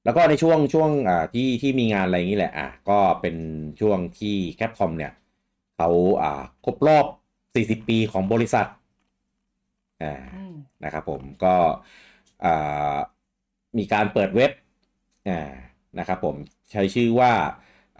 [0.03, 3.35] แล้วก็ในช่วงช่วงอ่าที่ที่มีงานอะไรอย่างนี้แหละอะก็เป็น
[3.79, 5.11] ช่วงที่แคปคอมเนี่ย
[5.75, 5.89] เขา
[6.21, 7.05] อ่าครบรอบ
[7.55, 8.67] 40 ปีของบริษัท
[10.01, 12.04] อ่าอืมนะครับผมก็อ่า
[13.77, 14.51] มีการเปิดเว็บ
[15.99, 16.35] นะครับผม
[16.71, 17.31] ใช้ชื่อว่า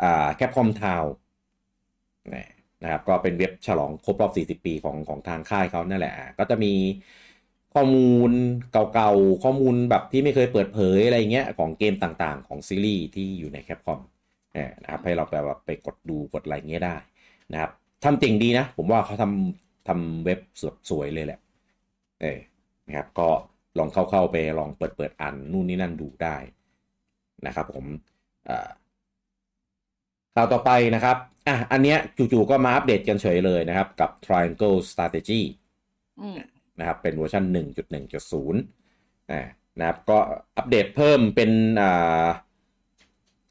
[0.01, 1.07] อ่า Capcom Town
[2.83, 6.73] นะครับก็เป็นเว็บฉลองครบรอบ 40 ปีของของทางค่ายเขานั่นแหละ ก็จะมี
[7.73, 8.31] ข้อมูล
[8.71, 13.99] เก่าๆ ข้อมูลแบบที่ไม่เคยเปิดเผยอะไรเงี้ยของเกมต่างๆ ของซีรีส์ที่อยู่ใน Capcom
[14.53, 16.95] เนี่ยนะครับให้เราแบบไปกดดูกดอะไรเงี้ยได้
[17.53, 17.71] นะครับ
[18.03, 21.39] ทำจริงดีนะ ผมว่าเขาทำทำเว็บสวยสวยเลยแหละ
[22.21, 22.39] เออ
[22.87, 23.29] นะครับก็
[23.77, 26.37] ลองเข้าๆไปลองเปิดเปิดอ่านนู่นนี่นั่นดูได้
[27.47, 27.85] นะครับผม
[28.49, 28.69] อ่า
[30.35, 35.41] ข่าวต่อไปนะครับอะอันเนี้ยจู่ๆก็มาอัปเดตกันเฉยเลยนะครับ กับ Triangle Strategy
[36.21, 36.37] อืม
[36.79, 37.43] นะครับเป็นเวอร์ชัน
[38.17, 39.41] 1.1.0อ่า
[39.79, 40.17] นะครับก็
[40.57, 42.27] อัปเดตเพิ่มเป็นอ่า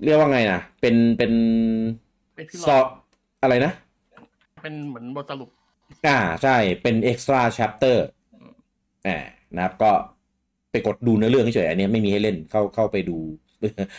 [0.04, 1.32] เรียกว่าไงนะเป็นเป็น
[2.34, 2.84] เป็นพี่ซรออ
[3.42, 3.72] อะไรนะ
[4.62, 5.50] เป็นเหมือนบทสรุป
[6.06, 7.96] อ่าใช่เป็น extra chapter
[9.06, 9.18] อ่า
[9.54, 9.90] นะครับก็
[10.74, 13.18] ไปกดดูเนื้อเรื่องเฉยๆอันเนี้ยไม่มีให้เล่นเข้าเข้าไปดู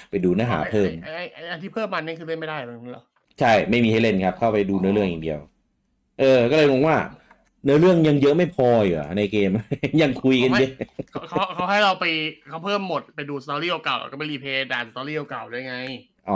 [0.10, 3.04] ไปดูเนื้อหาเพิ่มไอ้ไอ้ไอ้ไอ้ที่เพิ่มมันนี่คือเล่นไม่ได้หรอเหรอ
[3.40, 5.40] ใช่ไม่มีให้เล่นครับ เข้าไปดูเนื้อเรื่องอย่างเดียว
[6.18, 6.98] เออ ก็เลยงงว่า
[7.64, 9.50] เนื้อเรื่องยังเยอะไม่พอเหรอในเกม
[10.02, 10.72] ยังคุยกันเยอะ
[11.10, 12.06] เขาเขาเขาให้เราไป
[12.50, 15.76] เขาเพิ่มหมดไปดู story เก่าๆก็ไป replay ด่าน story เก่าๆด้วยไง
[16.28, 16.34] อ๋อ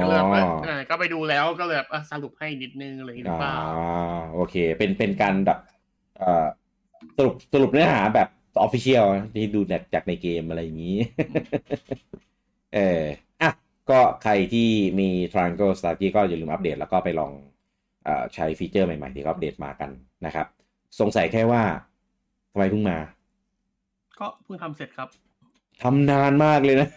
[0.00, 3.54] ก็เลยแบบว่าเออก็ไปดูแล้วก็เลยแบบอะสรุปให้นิดนึงอะไรอย่างงี้หรือเปอ่า
[4.32, 5.58] โอเค เป็นเป็นการแบบ
[6.16, 6.24] เอ่อ
[7.16, 10.96] สรุปสรุปเนื้อหาแบบ official ที่ดูจากจากในเกมอะไรอย่างนี้
[12.74, 13.02] เออ
[13.42, 13.50] อะ
[13.90, 14.68] ก็ใครที่
[15.00, 17.32] มี Triangle Strategy ก็อย่าลืมอัปเดตแล้วก็ไปลอง
[18.04, 19.90] เอ่อใช้ฟีเจอร์ใหม่ๆ ที่เขาอัปเดตมากัน
[20.26, 20.46] นะครับ
[21.00, 21.62] สงสัยแค่ว่า
[22.52, 22.98] ทำไมเพิ่งมา
[24.20, 25.08] ก็เพิ่งทำเสร็จครับ
[25.82, 26.88] ทำนานมากเลยนะ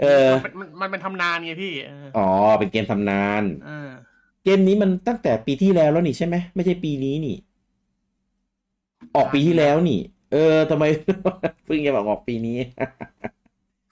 [0.00, 3.90] เออ มันมันมันเป็นทำนานไงพี่เอออ๋อ เป็นเกมทำนานเออ
[4.44, 7.36] เกมนี้มันตั้งแต่ปีที่แล้วแล้วนี่ใช่ไหม ไม่ใช่ปีนี้นี่
[9.14, 9.94] ออกปีที่แล้วนี่
[10.30, 10.38] เออ
[10.70, 10.84] ทำไม
[11.64, 12.56] เพิ่งจะบอกออกปีนี้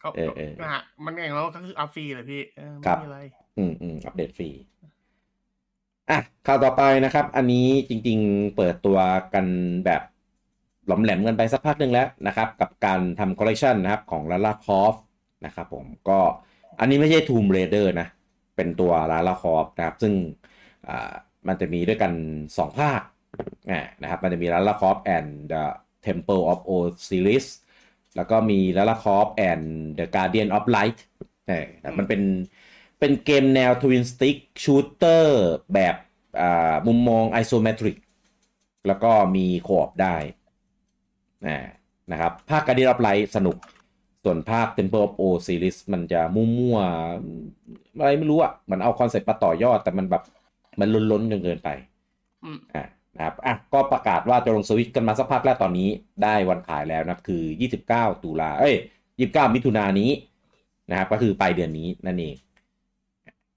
[0.01, 3.18] เขาเออเออนะฮะมันอย่างเราก็คืออัพฟรีเลยพี่เออครัไม่บมีอะไร
[3.57, 4.48] อืมอืมอัปเดตฟรี
[6.11, 7.57] อะข่าวต่อไปนะครับ อันนี้
[7.88, 8.98] จริง ๆ เปิดตัว
[9.35, 9.46] กัน
[9.85, 10.01] แบบ
[10.87, 14.95] หลอมแหลมกันไปสักพักหนึ่งแล้วนะครับ กับการทำคอลเลกชันนะครับของ Lara Croft
[15.44, 16.18] นะครับผมก็
[16.79, 18.07] อันนี้ไม่ใช่ Tomb Raider นะ
[18.57, 20.14] เป็นตัว Lara Croft นะครับ ซึ่ง
[21.48, 22.12] มันจะมีด้วยกัน
[22.57, 23.01] 2 ภาค
[24.03, 25.64] นะครับมันจะมี Lara Croft and the
[26.07, 27.47] Temple of Osiris
[28.16, 29.64] แล้วก็มี Lara Croft and
[29.99, 30.99] the Guardian of Light
[31.47, 31.66] เนี่ย
[31.99, 32.23] มันเป็น
[32.99, 35.25] เป็นเกมแนว Twin Stick Shooter
[35.75, 35.97] แบบ
[36.87, 37.97] มุมมอง isometric
[38.87, 40.16] แล้วก็มี co-op ได้
[42.12, 43.57] นะครับภาค Guardian of Light สนุก
[44.25, 50.23] ส่วนภาค Temple of Osiris มันจะมั่วๆอะไรไม่รู้อะ มันเอา concept มาต่อยอด แต่มันแบบ
[50.81, 51.68] มันล้นๆจนเกินไป
[52.75, 52.85] อ่า
[53.16, 55.88] นะครับอะก็ประกาศว่าจะลงสวิตกันมาสักพักแล้วตอนนี้
[56.22, 58.75] ได้วันขายแล้วนะคือ 29 ตุลาเอ้ย
[59.18, 60.11] 29 มิถุนายนนี้
[60.90, 62.37] นะครับก็คือปลายเดือนนี้นั่นเอง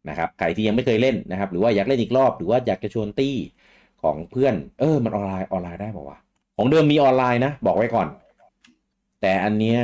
[0.10, 3.36] นะครับใครที่ยังไม่เคยเล่นนะครับ หรือว่าอยากเล่นอีกรอบหรือว่าอยากจะชวนตี้
[4.04, 6.18] ของเพื่อน เออ มันออนไลน์ออนไลน์ได้ป่าวะ
[6.58, 8.08] ของเดิมมีออนไลน์นะ บอกไว้ก่อน
[9.22, 9.80] แต่อันเนี้ย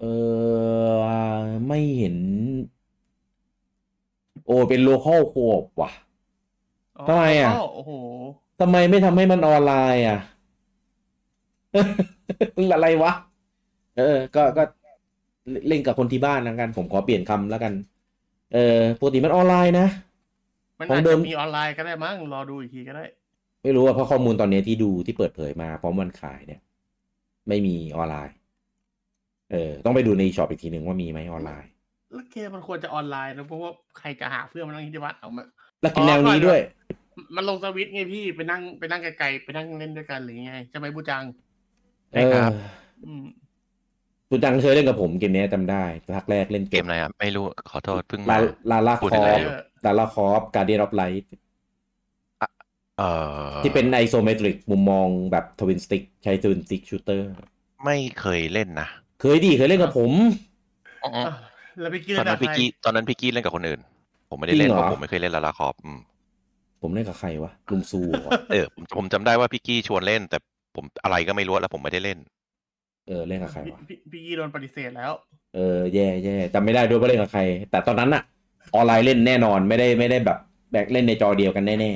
[0.00, 1.10] เออ
[1.68, 2.16] ไม่เห็น
[4.46, 5.90] โอ้เป็น local co-op ว่ะ
[7.06, 7.90] ทำไมอะโอ้โห
[8.60, 10.18] ทำไมไม่ทำให้มันออนไลน์อะ
[12.74, 13.12] อะไรวะ
[13.98, 14.62] เออ ก็ก็
[15.68, 17.72] เล่นกับคนที่บ้านแล้วกัน ผมขอเปลี่ยนคำแล้วกัน
[18.54, 19.88] เออปกติมันออนไลน์นะ
[20.78, 23.04] มันอาจจะมีออนไลน์ก็ได้มั้งรอดูอีกทีก็ได้
[23.62, 26.60] ไม่รู้ว่าเพราะข้อมูลตอนนี้ที่ดูที่เปิดเผยมาพร้อมวันขายเนี่ย
[27.48, 28.36] ไม่มีออนไลน์
[29.52, 31.70] เออ ต้องไปดูในช็อปอีกทีหนึ่งว่ามีไหมออนไลน์
[32.12, 35.44] แล้วเคมันควรจะออนไลน์นะเพราะว่าใครจะหาเพื่อนมานั่งที่วัดเอามา
[35.80, 36.60] แล้วกินแนวนี้ด้วย
[37.36, 41.24] มันลงสวิตไงพี่ไปนั่งไปนั่งไกลๆไปนั่งเล่นด้วยกันหรือไงจะไปบูจัง
[42.12, 42.50] ใช่ครับ
[44.30, 45.84] บูจังเคยเล่นกับผมเกมนี้จำได้
[46.16, 48.38] พักแรกเล่นเกมอะไรอะไม่รู้ขอโทษเพิ่งลา
[48.70, 49.14] ลาลาคอฟ
[49.86, 51.32] ลาลาคอฟการ์เดียนออฟไลท์
[53.62, 57.30] ที่เป็นไอโซเมตริกมุมมองแบบ twin stick ใช้ twin stick shooter
[57.84, 58.88] ไม่เคยเล่นนะ
[59.20, 60.12] เคยดีเคยเล่นกับผม
[61.80, 63.80] แล้วพี่กี้ตอนนั้นพี่กี้ตอนนั้นพี่กี้เล่นกับคนอื่น
[64.30, 65.74] ผมไม่ได้เล่นเพราะผมไม่เคยเล่น Lara Croft
[66.82, 68.00] ผมเล่นกับใครวะลุงซู
[68.50, 70.38] เออผมผมจำได้ว่าพี่กี้ชวนเล่น แต่
[70.76, 72.18] ผมอะไรก็ไม่รู้แล้วผมไม่ได้เล่น
[73.08, 73.80] เออเล่นกับใครวะ
[74.12, 75.12] พี่กี้โดนปฏิเสธแล้ว
[75.54, 78.22] เออแย่แย่จำไม่ได้ด้วยว่าเล่นกับใคร แต่ตอนนั้นอะ
[78.74, 80.38] ออนไลน์เล่นแน่นอนไม่ได้ไม่ได้แบบ
[80.72, 81.92] แบกเล่นในจอเดียวกันแน่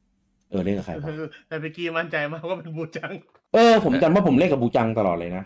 [0.00, 1.06] ๆเออเล่นกับใครวะ
[1.48, 3.12] แต่พี่กี้มั่นใจมากว่าเป็นบูจัง
[3.54, 5.44] เออ ผมจำว่าผมเล่นกับบูจังตลอดเลยนะ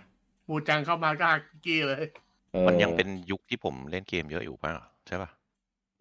[0.49, 1.29] บูจังเข้ามาก็
[1.67, 2.03] กี้เลย
[2.69, 4.71] มันยังเป็นยุคที่ผมเล่นเกมเยอะอยู่ป่ะ
[5.07, 5.31] ใช่ป่ะ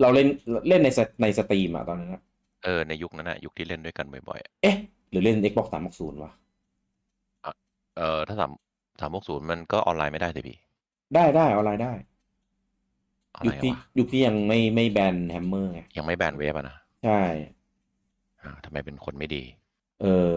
[0.01, 0.27] เราเล่น
[0.67, 0.89] เล่นใน
[1.21, 2.11] ในสตรีมอะตอนนั้น
[2.63, 4.75] เออในยุคนั้นอะยุคที่เล่นด้วยกันบ่อยๆ เอ๊ะ
[5.11, 6.31] หรือเล่น Xbox 3 6 0วะ
[7.97, 8.51] เออถ้าสาม
[8.99, 10.57] สามหกศูนย์มันก็ออนไลน์ไม่ได้สิพี่
[11.15, 11.93] ได้ได้ออนไลน์ได้
[13.45, 17.21] ยุคที่ยุคที่ยังไม่ไม่แบนแฮมเมอร์ไง ยังไม่แบนเวฟอะนะใช่
[18.65, 19.43] ทำไมเป็นคนไม่ดี
[20.01, 20.31] เออ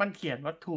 [0.00, 0.74] มันเขียนว่าทู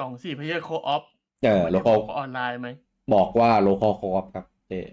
[0.00, 1.02] สองสี่เพย์โคออฟ
[1.44, 2.68] เออโลคอลออนไลน์ไหม
[3.14, 4.88] บอกว่าโลคอลโคออฟครับเออ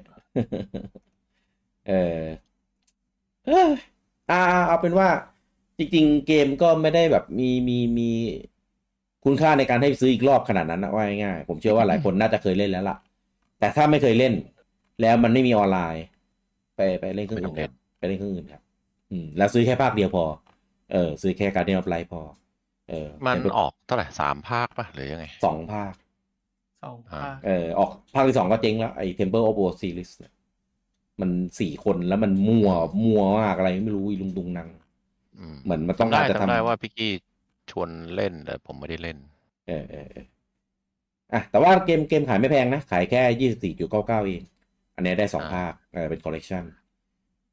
[1.87, 2.21] เออ
[3.45, 3.69] เออ
[4.31, 5.07] อ่าเอาเป็นว่า
[5.77, 8.09] จริงๆ เกมก็ไม่ได้แบบมีมีมี
[9.25, 12.97] คุณค่าในการให้ซื้ออีกรอบขนาดนั้นนะว่าง่ายๆผมเชื่อว่าหลายคนน่าจะเคยเล่นแล้วล่ะ
[13.59, 14.33] แต่ถ้าไม่เคยเล่น
[15.01, 16.05] แล้วมันไม่มีออนไลน์
[16.75, 18.61] ไปไปเล่นเครื่องอื่นครับไปเล่นเครื่องอื่นครับ
[19.11, 20.23] อืม แล้วซื้อแค่ภาคเดียวพอ
[20.93, 22.21] เออ ซื้อแค่การเดียนออฟไลท์พอ
[22.89, 25.93] เออมันออกเท่าไหร่สามภาคป่ะหรือยังไงสองภาค
[26.83, 30.11] สองภาคเออออกภาคที่สองก็เจ๊งแล้วไอ้ Temple of Osiris
[31.21, 32.69] มันสี่คนแล้วมันมั่ว
[33.03, 34.69] มั่วมากอะไรไม่รู้อีลุงตุงนัง
[35.65, 37.11] เหมือนมันต้องการจะทำได้ว่าพี่กี้
[37.71, 39.17] ชวนเล่นแต่ผมไม่ได้เล่น
[39.67, 40.07] เออเออ
[41.33, 44.41] อะแต่ว่าเกมเกมขายไม่แพงนะ ขายแค่ยี่สิบสี่จุดเก้าเก้าเอง
[44.95, 46.63] อันนี้ได้สองภาคเออเป็นคอลเลกชัน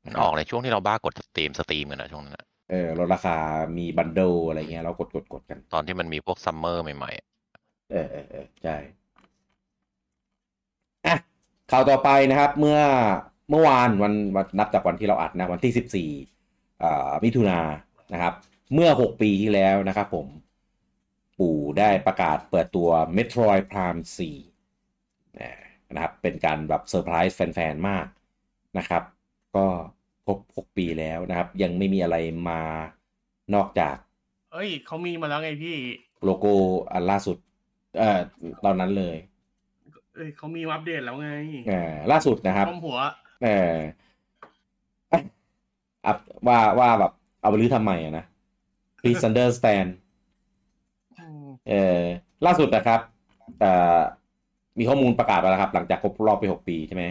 [0.05, 3.37] มันออกในช่วงที่เราบ้ากด Steam Steam กันนะช่วงนั้นเออลดราคา
[3.79, 8.77] มี bundle อะไรเงี้ยเรากดกดกดกัน ตอนที่มันมีพวก summer ใหม่ๆ เออเออเออใช่
[11.07, 11.17] อะ
[11.71, 12.81] ข่าวต่อไปนะครับ เมื่อ
[13.51, 16.34] เมื่อวานวันวันนับจากวันที่เราอัดนะ วันที่สิบสี่อ่า
[17.25, 17.61] มิถุนา
[18.13, 18.35] นะครับ
[18.75, 20.27] เมื่อหกปีที่แล้วนะครับผม
[21.39, 24.01] ปู่ได้ประกาศเปิดตัว Metroid Prime
[24.79, 28.07] 4นะครับ เป็นการแบบเซอร์ไพรส์แฟนๆ มาก
[28.79, 29.03] นะครับ
[29.57, 29.67] ก็
[30.27, 32.17] ครบ 6 ปีแล้วนะครับ ยังไม่มีอะไร
[32.49, 32.63] มา
[33.55, 33.97] นอกจาก
[34.53, 35.77] เอ้ย เขามีมาแล้วไงพี่
[36.25, 36.55] โลโก้
[36.93, 37.37] อันล่าสุด
[37.99, 38.21] เอ่อ
[38.65, 39.17] ตอนนั้นเลย
[40.15, 41.31] เอ้ยเขามีอัปเดตแล้วไง
[41.71, 42.99] อ่าล่าสุดนะครับหัว
[43.45, 43.77] เออ
[46.07, 46.17] อัพ
[46.49, 48.25] ว่าว่าแบบเอาไปรื้อทำไมอะนะ
[49.01, 49.89] Please understand
[51.69, 52.03] เออ
[52.47, 53.01] ล่าสุดนะครับ
[53.61, 54.01] เอ่อ
[54.79, 57.05] มีข้อมูลประกาศมาแล้วครับ หลังจากครบรอบไปหกปีใช่ไหม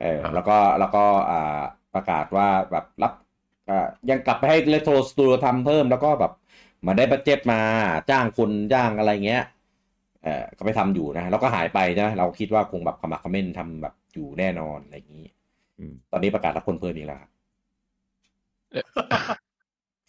[0.00, 1.60] เออแล้วก็แล้วก็อ่า
[1.94, 3.12] ประกาศว่าแบบรับ
[3.68, 6.32] อ่ายังกลับไปให้เลโทรสตูดิโอทำเพิ่มแล้วก็แบบ
[6.86, 7.60] มาได้บัตเจ็ตมา
[8.10, 9.42] จ้างคนจ้างอะไรเงี้ย
[10.24, 15.26] เออก็ไปทำอยู่นะแล้วก็หายไปนะเราคิดว่าคงแบบขมักเขม้นทำแบบอยู่แน่นอนอะไรอย่างนี้
[15.78, 17.39] อืมตอนนี้ประกาศรับคนเพิ่มอีกแล้วครับเอ๊ะ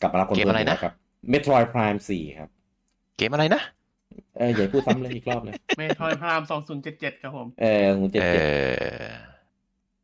[0.02, 0.94] กลับมารับคนเกมเพิ่มอะไรอีกนะแล้วครับ
[1.32, 2.50] Metroid Prime 4 ครับ
[3.18, 3.62] เกมอะไรนะ
[4.38, 8.48] เอออย่าพูดซ้ำเลยอีกรอบเลยเมทรอยพรามสองศูนย์เจ็ดเจ็ดครับผม เออคุณเจ็ดเอเจ็ดอ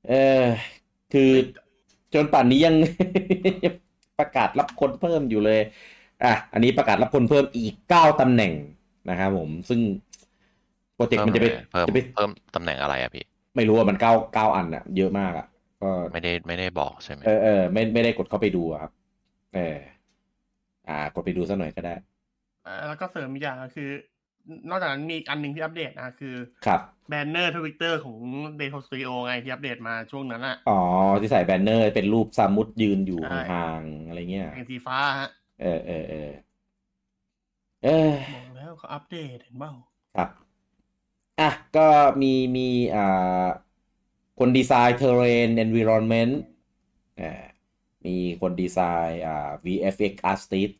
[0.09, 0.45] เออ
[1.13, 1.31] คือ
[2.13, 2.75] จนป่านนี้ยัง
[4.19, 5.59] ประกาศรับคนเพิ่มอยู่เลย
[6.23, 8.53] อะ อันนี้ประกาศรับคนเพิ่มอีกเก้าตำแหน่ง
[9.09, 9.79] นะครับผม ซึ่ง
[10.95, 13.23] โปรเจกต์มันจะไปเพิ่มจะไปเพิ่มตำแหน่งอะไรอะพี่
[13.55, 15.45] ไม่รู้ว่ามันเก้าเก้าอันอะเยอะมากอะ
[15.81, 18.91] ก็ไม่ได้ไม่ได้บอกใช่ไหมเออเออไม่ไม่ได้กดเข้าไปดูอะครับ
[19.53, 19.77] เออ
[20.87, 21.91] อ่ากดไปดูสักหน่อยก็ได้
[22.65, 23.89] อ่าแล้วก็เสริมอีกอย่างก็คือ
[24.69, 26.35] นอกจากนั้นมีอีกอันหนึ่งที่อัปเดตนะคือ
[26.65, 28.19] ครับแบนเนอร์ทวิตเตอร์ของ
[28.59, 30.79] d a y t o Studio ไงที่อัปเดตมาช่วงนั้นอะอ๋อ
[31.21, 36.31] ที่ใส่แบนเนอร์เป็นรูป Samus ยืนอยู่ใช่ห่างๆอะไรเงี้ยเป็นสีฟ้าฮะเออเออเออ
[37.83, 39.73] เออบอกแล้วเขาอัปเดตเห็นเปล่า
[40.15, 40.29] ครับ
[41.39, 41.81] อะก็
[42.21, 42.61] มีมี
[42.95, 43.01] อ่า
[44.39, 46.33] คนดีไซน์ terrain environment
[47.21, 47.45] อ่า
[48.05, 50.73] มีคนดีไซน์อ่า VFX artist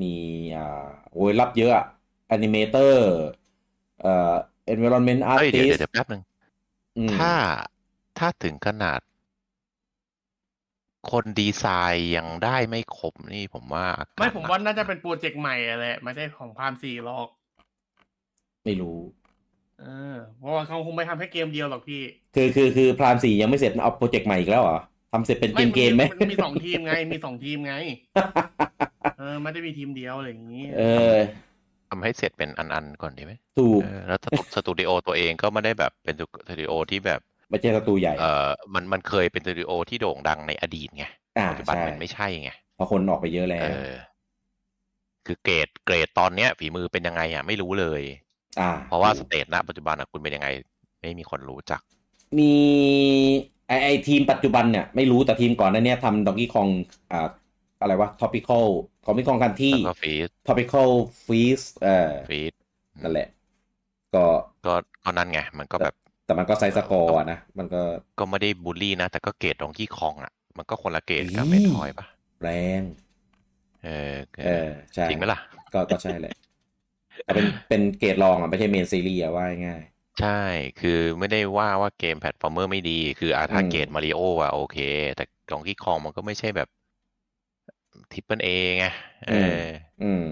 [0.00, 0.14] มี
[0.56, 1.86] อ่าโอ้ยรับเยอะอะ
[2.34, 2.94] animator
[4.02, 4.34] เอ่อ
[4.74, 6.22] environment เอ้ยเดี๋ยว artist เดี๋ยวเดี๋ยวแป๊บหนึ่ง
[6.98, 7.32] อืมถ้า
[8.18, 9.00] ถ้าถึงขนาด
[11.10, 17.28] คนดีไซน์ยังได้ไม่ครบนี่ผมว่าอากรไม่ผมหกว่าน่าจะเป็นโปรเจกต์ใหม่อะแหละไม่ใช่ของพามสี่หรอก
[18.64, 18.98] ไม่รู้
[19.76, 19.84] เออ
[20.36, 21.96] เพราะว่าเขาคงไม่ทำแค่เกมเดียวหรอกพี่
[22.34, 24.78] คือคือคือพรามสี่ยังไม่เสร็จเอาโปรเจกต์ใหม่อีกแล้วเหรอ
[25.12, 27.72] ทำเสร็จเป็นเกมเกมไหมนมีสองทีมไง มีสองทีมไง
[29.16, 31.16] เออไม่ได้มีทีมเดียวอะไรอย่างนี้ เออ
[31.90, 41.04] ทำให้เสร็จเป็นอันๆก่อนดีไหมถูกเออแล้วสตูสตูดิโอตัวเองก็ไม่ได้แบบเป็นสตูดิโอที่แบบไม่ใช่สตูใหญ่ เออมันมันเคยเป็นสตูดิโอที่โด่งดังในอดีตไง
[41.36, 44.14] อ่าปัจจุบันใช่มันไม่ใช่ไงเพราะคนออกไปเยอะแล้เอวอ
[45.26, 48.23] คือเกรดเกรดตอนเนี้ยฝีมือเป็นยังไงอะไม่รู้เลยอ่า
[48.86, 50.48] เพราะว่าสเตทณปัจจุบันอะคุณเป็นยังไง
[51.00, 51.80] ไม่มีคนรู้จัก
[52.38, 52.52] มี
[53.66, 56.68] ไอไอทีมปัจจุบันเนี่ยไม่รู้แต่ทีมก่อนหนั้นเนี่ยทำดองกี้คอง
[57.10, 57.18] อ่า
[57.80, 58.64] อะไรวะ topical
[59.06, 60.88] topical กันที่แล้วก็ฟีด topical
[61.24, 61.90] freeze เออ
[62.26, 62.52] ฟีด
[63.02, 63.28] นั่นแหละ
[64.14, 64.24] ก็
[64.66, 67.78] ก็ก็นั่นไง มันก็แบบ แต่มันก็ side-scroll อะนะ มันก็
[68.18, 72.06] ก็ไม่ได้บูลลี่นะ แต่ก็เกรด Donkey Kong อะ มันก็คนละเกรดกับอี๋เมทอยปะ
[72.40, 72.46] แร
[72.80, 72.82] ง
[73.82, 74.48] เออเออ
[74.94, 75.38] ใช่จริงไหมล่ะ
[75.72, 76.30] ก็ก็ใช่แหละ
[77.22, 79.82] แต่เป็นเป็นเกรดรองอะไม่ใช่ main series อะว่าง่าย
[80.20, 80.40] ใช่
[80.80, 84.76] คือไม่ได้ว่าว่าเกม platformer ไม่ดี คืออาถ้าอืมเกรดมาริโออะโอเค
[85.16, 86.68] แต่ Donkey Kong มันก็ไม่ใช่แบบ
[88.12, 88.84] triple A ไง
[89.26, 89.64] เออ
[90.00, 90.24] อืม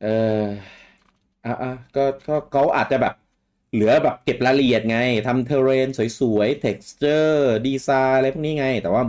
[0.00, 0.70] เออ
[1.44, 3.14] อะอะก็ก็เขาอาจจะแบบ
[3.72, 6.00] เหลือแบบเก็บรายละเอียดไงทำ terrain ส
[6.36, 7.34] วยๆ texture
[7.66, 9.02] ดีไซน์อะไรพวกนี้ไง แต่ว่า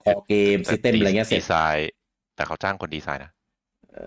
[0.00, 1.88] core game system อะไรเงี้ยเสร็ดีจไซน์
[2.34, 3.30] แต่เขาจ้างคนดีไซน์นะ
[3.90, 4.00] เออ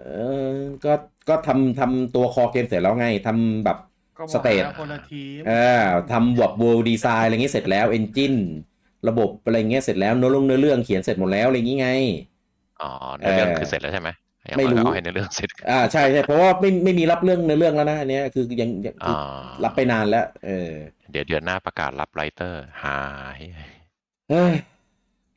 [0.84, 0.90] ก็
[1.30, 3.78] ก็ทำทำตัว core game เสร็จแล้วไงทำแบบ
[4.18, 8.38] ก็บอก state แล้วคนละทีมเออทำแบบ world design อะไรเงี้ยเสร็จแล้ว engine
[9.10, 11.90] ระบบอะไรเงี้ยเสร็จแล้วเนื้อเรื่องเนื้อเรื่องเขียนเสร็จหมดแล้วอะไรอย่างงี้ไง
[12.82, 14.10] อ๋อเนื้อเรื่องเออคือเสร็จแล้วใช่ไหม
[14.52, 19.16] ยังไม่รู้เอาให้เนื้อเรื่องเสร็จอ่าใช่ใช่เพราะว่าไม่ไม่มีรับเรื่องเนื้อเรื่องแล้วนะอันเนี้ยคือยังยังคืออ่า
[19.64, 20.72] รับไปนานแล้ว เออ
[21.12, 23.02] เดี๋ยวเดือนหน้าประกาศรับ writer หา
[23.38, 23.40] ย
[24.30, 24.54] เฮ้ย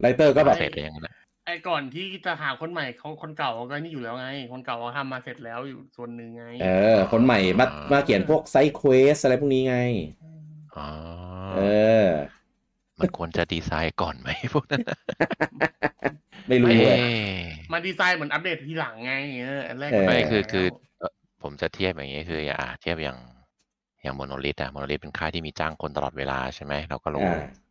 [0.00, 1.14] writer ก็แบบเสร็จเลยยังไงนะ
[1.48, 6.66] ไอ้ก่อนที่จะหาคนใหม่เขาคนเก่าก็นี่อยู่แล้วไง คนเก่าเขาทำมาเสร็จแล้วอยู่ส่วนหนึ่งไง เออ
[7.10, 9.76] คนใหม่มามาเขียนพวก side quest อะไรพวกนี้ไง
[10.74, 10.88] อ๋อ
[11.52, 12.28] เออ
[13.00, 14.98] มันควรจะดีไซน์ก่อนไหมพวกนั้นน่ะ
[16.48, 16.98] ไม่รู้เอ๊อะ
[17.72, 20.66] มาดีไซน์เหมือนอัปเดตทีหลังไงเอออันแรกเออไม่นคือแล้วคือ
[20.98, 23.18] เอ่อผมจะเทียบอย่างนี้คืออ่าเทียบอย่าง
[24.02, 27.30] อย่าง Monolith อะ Monolith เป็นค่ายที่มีจ้างคนตลอดเวลาใช่ไหมเราก็รู้อ่า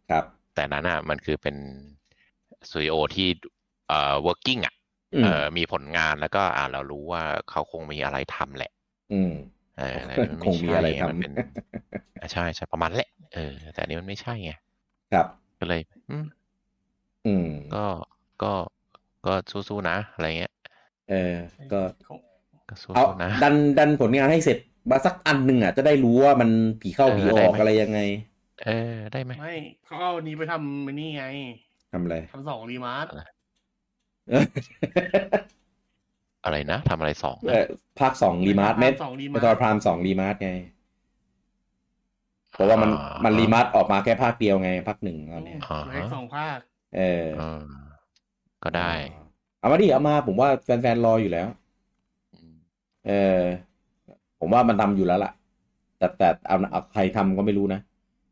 [0.09, 1.55] ครับ แต่นั้นอะมันคือเป็น
[2.67, 3.27] สตูดิโอที่
[3.87, 4.73] เอ่อ working อะ
[5.13, 8.71] อืมเอ่อมีผลงานแล้วก็อ่าเรารู้ว่าเขาคงมีอะไรทำแหละ
[9.11, 9.31] อืม
[9.77, 11.31] เออแต่นคงมีอะไรทำนเป็น
[12.19, 14.51] อะใช่ใช่ประมาณแหละเออ แต่อันนี้มันไม่ใช่ไง
[15.13, 15.27] ครับ
[15.59, 16.25] ก็เลยอืม
[17.25, 17.85] อืมก็
[18.43, 18.53] ก็
[19.25, 20.53] ก็สู้ๆนะอะไรเงี้ย
[21.09, 21.35] เออ
[21.71, 21.81] ก็
[22.69, 24.57] ก็สู้เอาๆนะดันดันผลงานให้เสร็จ
[24.91, 26.49] มาสักอันหนึ่งอะจะได้รู้ว่ามัน
[26.81, 27.99] ผีเข้าเออผีได้ออกไหมอะไรยังไง
[28.63, 29.51] เออ ได้ไหมไม่
[29.85, 31.23] เขาเอานี้ไปทำมันนี่ไง
[31.91, 33.05] ทำอะไรทำสองรีมาร์
[36.43, 37.65] อะไรนะทำอะไรสองเออ
[37.99, 40.51] ภาคสอง remaster Metroid สอง remaster เออ Prime สอง remaster ไง
[42.53, 42.91] เพราะว่ามัน
[43.25, 46.57] มัน remaster ออกมาแค่ภาคเดียวไงภาคหนึ่งแล้วเนี่ยอ่าเหลืออีกสองภาค
[46.97, 47.61] เออเออ
[48.63, 48.91] ก็ได้
[49.59, 51.47] เอามาดิเอามาผมว่าแฟนๆรออยู่แล้ว
[53.07, 53.41] เออ
[54.39, 55.31] ผมว่ามันทำอยู่แล้วล่ะ
[55.97, 57.79] แต่แต่เอาเอาใครทำก็ไม่รู้นะ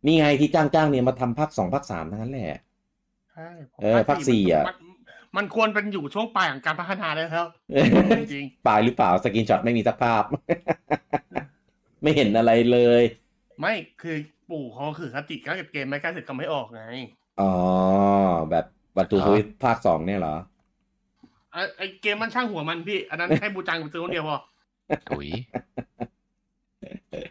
[0.06, 2.60] นี่ไงที่จ้างจ้างๆเนี่ยมาทำภาคสองภาคสามทั้งนั้นแหละ
[3.32, 4.66] ใช่ผมเออภาคสี่อะ
[5.38, 7.48] มันมันควรเป็นอยู่ช่วงปลายของการพัฒนาได้แล้ว
[8.34, 10.24] จริงปลายหรือเปล่า screenshot ไม่มีสักภาพ
[12.04, 14.16] ไม่เห็นอะไรเลยๆไม่คือ
[14.52, 16.84] ปู่เขาคือปกติก็เก็บเกมไม่กล้าสึกเขาไม่ออกไง
[17.42, 17.54] อ๋อ
[18.52, 18.66] แบบ
[18.98, 20.36] One Two Switch ภาคสองเนี่ยเหรอ
[21.52, 24.38] ไอ้ไอเกมมันช่างหัวมันพี่ อันนั้นให้บูจังไปซื้อคนเดียวพอ
[25.10, 25.28] ถุย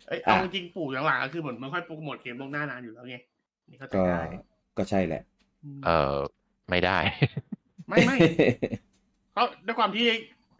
[0.08, 3.16] เอ้ยเอาจริงๆปู่หลังๆก็คือเหมือนไม่ค่อยโปรโมทเกมล่วงหน้านานอยู่แล้วไง
[3.70, 4.22] นี่เข้าใจก็ได้
[4.78, 5.22] ก็ใช่แหละ
[5.86, 6.16] เออ
[6.70, 6.98] ไม่ได้
[7.88, 8.16] ไม่ไม่
[9.32, 10.06] เพราะด้วยความที่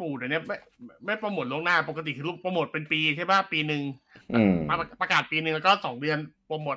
[0.01, 0.57] ปู่เดี๋ยวนี้ไม่
[1.05, 3.83] ไม่โปรโมทลวงหน้าปกติคือโปรโมทเป็นปีใช่ป่ะปีหนึ่ง
[4.35, 6.77] อืมประประกาศปีหนึ่งแล้วก็สองเดือนโปรโมท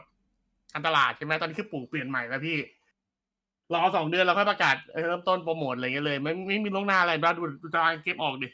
[0.74, 2.58] การตลาดใช่ไหมตอนนี้คือปู่เปลี่ยนใหม่แล้วพี่
[3.74, 8.48] รอสองเดือนแล้วค่อยประกาศเออเริ่มต้นโปรโมทอะไรเงี้ยเลย ไม่ไม่มีลวงหน้าอะไรบ้างดูดูตารางเกมออกดิ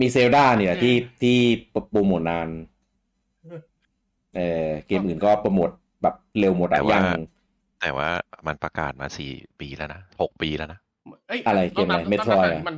[0.00, 1.36] มีเซลดาเนี่ยอืมที่ที่
[1.90, 2.48] โปรโมทนาน
[4.36, 5.70] เออเกมอื่นก็โปรโมท
[6.02, 7.04] แบบเร็วหมดแต่อะว่ายัง
[7.80, 8.08] แต่ว่า
[8.46, 10.80] มันประกาศมาสี่ปีแล้วนะหกปีแล้วนะ
[11.28, 12.76] เอ้ยอะไรเกมอะไรต้งนับ Metroid ต้งนับอะมัน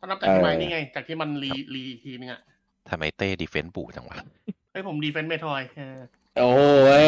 [0.00, 2.40] ต้องนับจากที่เออไหนนี่ไง จากที่มัน re re อีกทีนึงอะ
[2.90, 4.16] ทำไมเต้ defend ปู่จังวะ
[4.72, 5.62] เอ้ยผม defend Metroid
[6.38, 6.50] โอ้
[7.02, 7.04] ย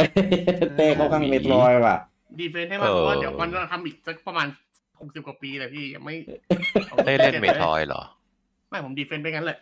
[0.77, 1.97] เต้เขาข้าง Metroid ว่ะ
[2.39, 4.47] defend ให้มันเพราะว่าเดี๋ยวมันจะทำอีกสักประมาณ
[5.01, 6.15] หกสิบกว่าปีเลยพี่ยังไม่
[7.05, 8.03] เต้เล่น Metroid เหรอ
[8.69, 9.59] ไม่ผมดีเฟนต์ไปงั้นแหละ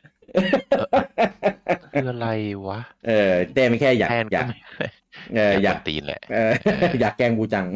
[1.92, 2.28] คืออะไร
[2.66, 4.56] วะ เออเต้ไม่แค่อยากแทนอยากไม่
[5.36, 6.50] เอออยากกวนตีนแหละเออ
[7.00, 7.66] อยากแกล้งบูจัง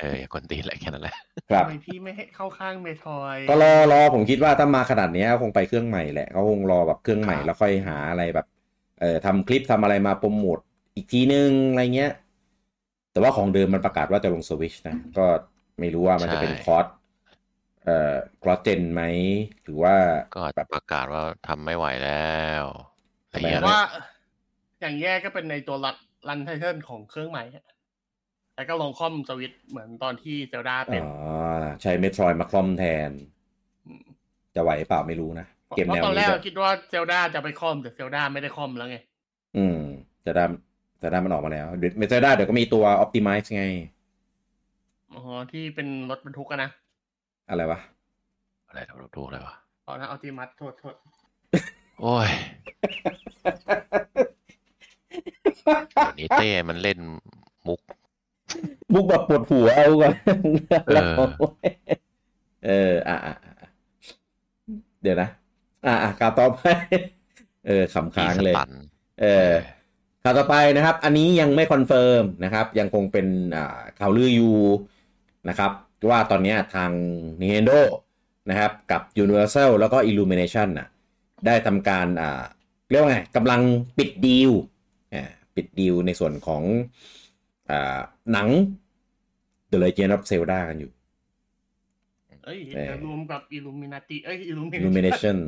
[0.00, 1.14] เอออยากกวนตีนแหละแค่นั้นแหละ
[1.50, 8.46] ครับทำไมพี่ไม่ให้เข้าข้างเมทอยก็รอรอผมคิดว่าถ้ามาขนาดเนี้ยคงไปเครื่องใหม่แหละเขาคงรอแบบเครื่องใหม่ครับแล้วค่อยหาอะไรแบบ
[9.00, 10.58] เอ่อทำคลิปทำอะไรมาโปรโมท
[10.96, 12.12] อีกทีนึงอะไรเงี้ย
[13.12, 15.26] แต่ว่าของเดิมมันประกาศว่าจะลงสวิชนะ ก็
[15.80, 16.86] ไม่รู้ว่ามันจะเป็นคอร์ส
[17.84, 19.02] เอ่อคอร์สเจนไหม
[19.62, 19.94] หรือว่า
[20.32, 22.12] ก็อาจจะประกาศว่าทำไม่ไหวแล้
[22.62, 22.64] ว
[23.24, 23.78] อะไรทำไมเงี้ยอะว่า
[24.80, 25.96] อย่างแย่ก็เป็นในตัวรัน
[26.28, 27.64] รันไทเทิลของเครื่องใหม่อะ
[28.56, 31.06] แล้วก็ลงคอมสวิตช์เหมือนตอนที่เซลดาเป็นอ๋อ
[31.82, 33.10] ใช้เมโทรยมาคลอมแทน
[34.54, 38.96] จะไหวเปล่าไม่รู้นะเกมเพแนราะวตอนแรนี้กจะเราคิดว่าเซลดาจะไปคอมแต่เซลดาไม่ได้คอมแล้วไง
[39.56, 39.76] อืม
[40.24, 40.42] จะได้
[41.02, 43.62] จะได้มันออกมาแล้วเดี๋ยวเมโทรได้เดี๋ยวก็มีตัว Optimize ไง
[45.12, 45.20] อ๋อ
[45.50, 46.70] ที่เป็นรถบรรทุกอะนะ
[47.48, 47.80] อะไรวะ
[48.68, 49.54] อะไรทำถูกเลยวะ
[49.86, 50.94] ตอนนั้นเอาติมัสโทษโทษ
[52.00, 52.28] โอ้ย
[55.94, 56.98] เดี๋ยวนี้เต้มันเล่น
[57.66, 57.80] มุก
[58.92, 60.12] บุกแบบปวดหัวเอาก่อน
[60.86, 61.04] เออแล้ว
[62.66, 63.68] เอออะอะอะ
[65.02, 65.28] เดี๋ยวนะ
[65.86, 66.60] อะอะข่าวต่อไป
[67.66, 68.70] เออขำค้างเลยสตัน
[69.20, 69.52] เออ
[70.22, 73.26] ข่าวต่อไปนะครับ อันนี้ยังไม่คอนเฟิร์มนะครับ ยังคงเป็น
[73.56, 74.56] อ่าข่าวลืออยู่
[75.48, 75.72] นะครับ
[76.10, 76.90] ว่าตอนเนี้ยทาง
[77.40, 77.78] Nintendo
[78.50, 80.88] นะครับกับ Universal แล้วก็ Illumination น่ะ
[81.46, 82.42] ได้ทำการอ่า
[82.90, 83.60] เรียกว่าไงกำลัง
[83.98, 84.50] ปิดดีล
[85.14, 86.62] อ่าปิดดีลในส่วนของ
[87.70, 87.98] อ่า
[88.32, 88.48] หนัง
[89.70, 90.92] The Legend of Zelda กันอยู่
[92.44, 95.38] เอ้ยเออจะรวมกับอิลูมินาติเอ้ยอิลูมิ Illumination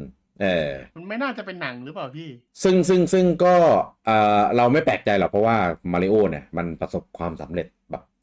[0.42, 2.28] เออมันไม่น่าจะเป็นหนังหรือเปล่าพี่
[2.62, 3.56] ซึ่งซึ่งซึ่งก็
[4.06, 5.56] เอ่อเราไม่แปลกใจหรอกเพราะว่า
[5.92, 7.75] มาริโอเนี่ย มันประสบความสำเร็จแบบ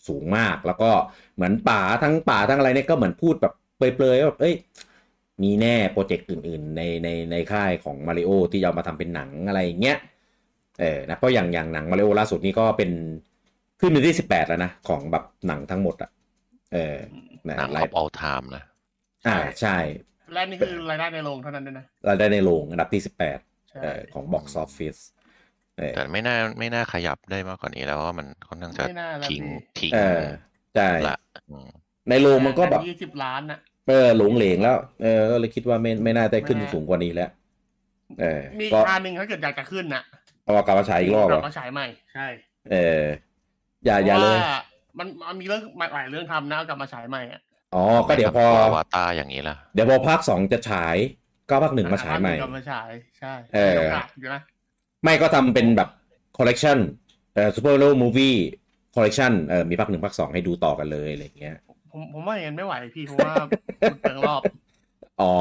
[0.07, 0.91] สูงมาก แล้วก็
[1.35, 4.55] เหมือนป่าทั้งป่าทั้งอะไรเนี่ยก็เหมือนพูดแบบเปรยๆว่าแบบเอ้ย
[5.43, 9.97] มีแน่โปรเจกต์อื่น ๆ ในในในค่ายของมาริโอที่จะเอามาทำเป็นหนังอะไรอย่างเงี้ย
[10.81, 12.91] เออนะเพราะอย่างอย่างหนังมาริโอล่าสุดนี้ก็เป็น
[13.79, 16.11] ขึ้นเป็นที่สิบแปดแล้วนะ ของแบบหนังทั้งหมดอะ
[16.73, 16.97] เออ
[17.47, 18.63] นะหนังไล of all time นะ
[19.27, 19.77] อ่าใช่
[20.33, 23.39] และนี่คือรายได้ในโรงเท่านั้นด้วยนะรายได้ในโรงอันดับที่สิบแปด
[23.69, 25.22] ใช่เออของ box office เออ
[25.75, 30.23] แต่ไม่น่าไม่น่าขยับได้มากกว่านี้แล้วเพราะว่ามันค่อนข้างจะไม่น่าแล้วทิ้งพี่ทิ้งเออ
[30.75, 31.17] ใช่ละ
[31.49, 31.69] อืม
[32.09, 37.29] ในโรงมันก็แบบยี่สิบล้านน่ะเออโหรงเหรงแล้วเออก็เลยคิดว่าไม่ไม่น่าได้ขึ้นไม่น่าสูงกว่านี้แล้ว
[38.21, 40.03] เออมีก็คาหนึ่งถ้าเกิดอยากจะขึ้นน่ะ
[40.43, 42.27] เอากลับมาฉายอีกรอบเหรกลับมาฉายใหม่ใช่
[42.71, 43.03] เออ
[43.85, 44.55] อย่าอย่าเลยพระว่า
[44.99, 45.61] มันมันมีเรื่อง
[45.95, 47.41] หลายเรื่องทำนะเอากลับมาฉายใหม่อะ
[47.75, 50.95] อ๋อก็เดี๋ยวพออวตารอย่างนี้ละเดี๋ยวพอภาคสองจะฉาย
[51.49, 54.41] ก็ภาคหนึ่งมาฉายใหม่กลับมาฉายใช่เออมีโอกาสอยู่นะ
[55.03, 55.89] ไม่ก็ทำเป็นแบบ
[56.37, 56.77] คอลเลกชัน
[57.35, 61.55] เอ่อ Super Mario Movie Collection เออมีภาคหนึ่งภาคสองให้ดูต่อกันเลยอะไรอย่างเงี้ย
[61.91, 63.33] ผมผมว่าอย่างนั้นไม่ไหวพี่เพราะว่า
[63.89, 64.41] มันเปลืองรอบ
[65.21, 65.33] อ๋อ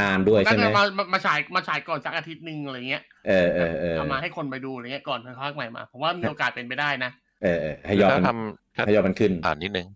[0.00, 7.10] นานด้วยน่าใช่ไหมจะมามามาฉายมาฉายก่อนสักอาทิตย์หนึ่งอะไรเงี้ยเออเออเออเอามาให้คนไปดูอะไรเงี้ยก่อนภาคใหม่มาผมว่ามีโอกาสเป็นไปได้นะ
[7.42, 9.86] เออเออให้ยอดถ้ามันทำถ้าให้ยอดมันขึ้นอ่านิดนึง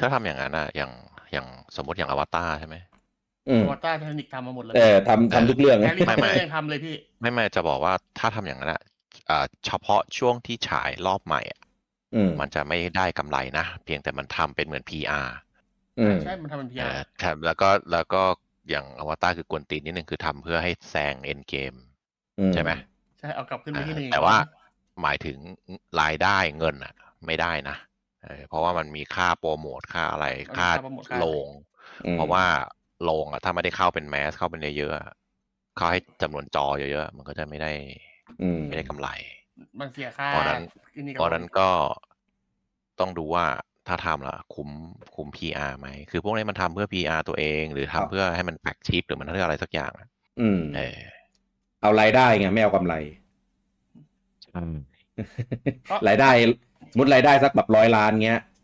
[0.00, 0.90] ถ้าทำอย่างนั้นอะอย่าง
[1.32, 2.95] อย่างสมมติอย่างอวตารใช่ไหมอืม
[3.70, 8.82] วอต้าเทคนิคทำมาหมดเลยเออทำทำทุกเรื่องแฮนะร์รี่พอตไม่เตอไม่ร์ยังทำเลยพี่ ไม่ไม่จะบอกว่าถ้าทำอย่างนั้นอะ
[9.30, 11.60] อ่าเฉพาะช่วงที่ฉายรอบใหม่อะ
[12.14, 15.28] อืมมันจะไม่ได้กำไรนะ เพียงแต่มันทำเป็นเหมือน PR
[15.98, 18.22] อืมใช่ มันทำเป็นพีเออาอร์แถมแล้วก็แล้วก็
[18.70, 21.74] อย่างอวตารคือกวนตีนนิดนึงคือทำเพื่อให้แซงเอ็นเกม
[22.38, 22.70] อืมใช่ไหม
[23.18, 24.36] ใช่เอากลับขึ้นไปที่หนึ่งแต่ว่า
[25.02, 25.38] หมายถึง
[26.00, 26.94] รายได้เงินอะ
[27.26, 27.76] ไม่ได้นะ
[28.22, 30.26] เออเพราะว่ามันมีค่าโปรโมทค่าอะไร
[30.56, 30.68] ค่า
[31.18, 31.48] โรง
[32.06, 32.44] อืมเพราะว่า
[33.04, 35.06] โรงอะถ้าไม่ได้เข้าเป็นแมสเข้าเป็นเยอะๆอะ
[35.76, 37.72] เขาให้จำนวนจอเยอะๆมันก็จะไม่ได้
[38.42, 39.08] อืมไม่ได้กำไร
[39.80, 40.62] มันเสียค่าเพราะนั้น
[40.96, 41.68] อันนี้เพราะนั้นก็
[43.00, 43.44] ต้องดูว่า
[43.88, 44.68] ถ้าทำละคุ้ม
[45.14, 50.08] คุ้ม PR ไหม คือพวกนี้มันทำเพื่อ PR ตัวเอง หรือทำเพื่อให้มันแฟกชิปหรือมันเพื่ออะไรสักอย่างอะ
[50.40, 50.98] อืมเออ
[51.82, 52.94] เอารายได้ไงไม่เอากำไร
[56.08, 56.30] รายได้
[56.92, 58.55] สมมติรายได้สักแบบร้อยล้านเงี้ยเออ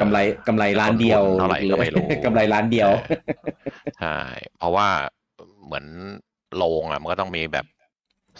[0.00, 0.18] กำไร
[0.48, 3.02] กำไรล้านเดียวเท่าไหร่ก็ไม่รู้กำไรล้านเดียวออ
[4.00, 4.18] ใช่
[4.58, 4.88] เพราะว่า
[5.64, 5.86] เหมือน
[6.56, 7.66] โรงอะ มันก็ต้องมีแบบ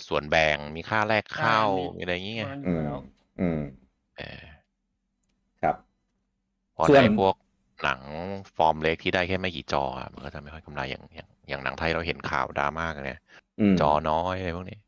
[0.08, 1.60] ส่วนแบ่งมีค่าแรกเข้า
[1.98, 2.98] มีอะไรอย่างเงี้ยมันออืยู่มแล้ว
[3.40, 3.60] อืม
[4.16, 4.42] เออ
[5.62, 5.76] ครับ
[6.72, 7.34] เพราะส่วนในพวก
[7.82, 8.00] หนัง
[8.56, 13.20] ฟอร์มเล็กที่ได้แค่ไม่กี่จออะมันก็จะไม่ค่อยกำไรอย่างอย่างอย่างหนังไทยเราเห็นข่าวดราม่ากันเนี่ย
[13.60, 14.78] อืมจอน้อยอะไรพวกนี้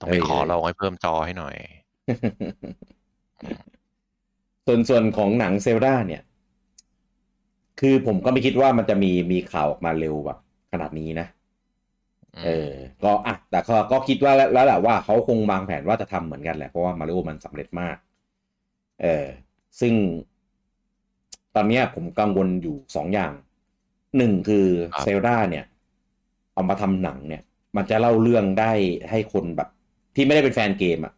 [0.00, 1.54] ต้องไปเอ้ยขอเราให้เพิ่มจอให้หน่อย
[4.66, 6.22] ส่วนส่วนของหนังเซลดาเนี่ย
[7.80, 10.38] คือผมก็ไม่คิดว่ามันจะมีมีข่าวออกมาเร็วแบบ
[10.72, 11.26] ขนาดนี้นะ
[12.36, 12.70] อืมเออ
[13.04, 17.96] ก็อะแต่ก็ก็คิดว่าแล้วแล้วแหละว่าเขาคงวางแผนว่าจะทำเหมือนกันแหละ เพราะว่ามาริโอมันสำเร็จมาก
[19.02, 19.26] เออ
[19.80, 19.94] ซึ่ง
[21.54, 23.32] ตอนเนี้ยผมกังวลอยู่สองอย่าง
[24.16, 24.66] หนึ่งคือ
[25.02, 25.64] เซลดาเนี่ย
[26.54, 27.42] เอามาทำหนังเนี่ย
[27.76, 28.72] มันจะเล่าเรื่องได้
[29.10, 29.68] ให้คนแบบ
[30.14, 31.12] ที่ไม่ได้เป็นแฟนเกมอะ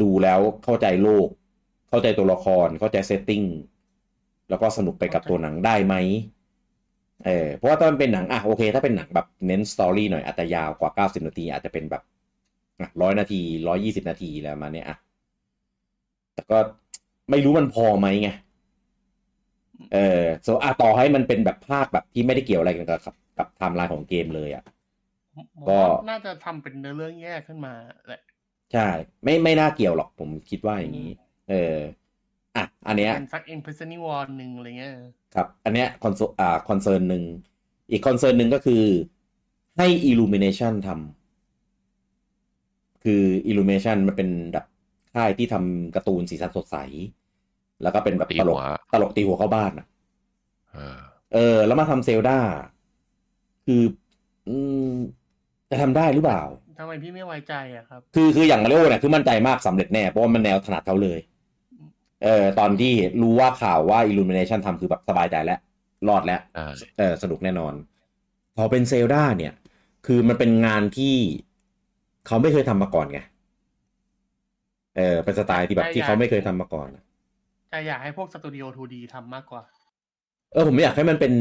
[0.00, 1.28] ดูแล้วเข้าใจโลก
[1.92, 3.42] เข้าใจตัวละครเข้าใจ setting
[4.48, 5.94] แล้วก็สนุกไปกับตัวหนังได้ไหม
[7.26, 12.02] เออเพราะว่าถ้ามันเป็นหนังอะโอเค ถ้าเป็นหนังแบบเน้น story หน่อยอาจจะยาวกว่า 90 นาที อาจจะเป็นแบบ
[13.02, 14.96] ร้อยนาทีร้อยี่สิบนาทีแล้วมาเนี่ยอะ
[16.34, 16.58] แต่ก็
[17.30, 18.28] ไม่รู้มันพอไหมไง
[19.92, 24.64] เออ so อะต่อให้มันเป็นแบบภาคแบบที่ไม่ได้เกี่ยวอะไรกันกับกับกับไทม์ไลน์ของเกมเลยอะ
[25.60, 27.74] ผมก็ว่าน่าจะทำเป็นเนื้อเรื่องแยกขึ้นมา
[28.06, 28.22] แหละ
[28.72, 28.88] ใช่
[29.24, 31.10] ไม่ไม่น่าเกี่ยวหรอกผมคิดว่าอย่างนี้
[31.50, 31.78] เออ
[32.56, 34.92] อะอันเนี้ยเป็นสัก impressioning wall หนึ่งอะไรเงี้ย
[35.34, 37.22] ครับ อันเนี้ยคอนโซอ่าคอนเซิร์นหนึ่ง
[37.90, 38.82] อีกคอนเซิร์นหนึ่งก็คือ
[39.78, 44.64] ให้ Illumination ทำคือ Illumination มันเป็นแบบ
[45.14, 46.76] ค่ายที่ทำการ์ตูนสีสันสดใส
[47.82, 48.60] แล้วก็เป็นแบบตีตลหักว
[48.92, 49.86] ตลกตีหัวเข้าบ้านอะ
[50.72, 50.98] เออ
[51.34, 52.38] เออแล้วมาทำเซลดา
[53.66, 53.82] คือ
[54.48, 54.56] อื
[54.92, 54.94] ม
[55.70, 56.42] จะทำได้หรือเปล่า
[56.78, 61.18] ทำไมพี่ไม่ไว้ใจอะครับ คือคืออย่างมาริโอเนี่ยคือมั่นใจมากสำเร็จแน่ เพราะว่ามันแนวถนัดเขาเลย
[62.22, 62.92] เออตอนที่
[63.22, 65.58] รู้ว่าข่าวว่า Illumination ทำคือแบบสบายใจแล้ว
[66.08, 66.40] รอดแล้ว
[66.78, 67.74] ใช่เออสนุกแน่นอน
[68.56, 69.52] พอเป็นเซลดาเนี่ย
[70.06, 71.16] คือมันเป็นงานที่
[72.26, 73.18] เขาไม่เคยทำมาก่อนไง
[74.96, 76.88] เออเป็นสไตล์ที่แบบที่เขาไม่เคยทำมาก่อน
[77.70, 79.62] แต่อยากให้พวกสตูดิโอ 2D ทำมากกว่า
[80.52, 81.32] เออผมอยากให้มันเป็น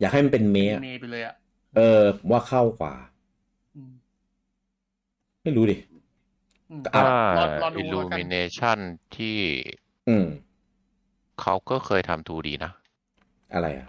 [0.00, 1.34] อยากให้มันเป็นเมะเมย์ไปเลยอะ
[1.76, 2.94] เออผมว่าเข้ากว่า
[3.74, 3.92] อืม
[5.42, 5.76] ไม่รู้ดิ
[6.70, 7.04] อืมอะถ้า
[7.34, 8.78] รอรอดูแล้วกัน illumination
[9.16, 9.38] ที่
[10.08, 10.26] อืม
[11.40, 12.72] เขาก็เคยทำ 2D นะ
[13.54, 13.88] อะไรอะ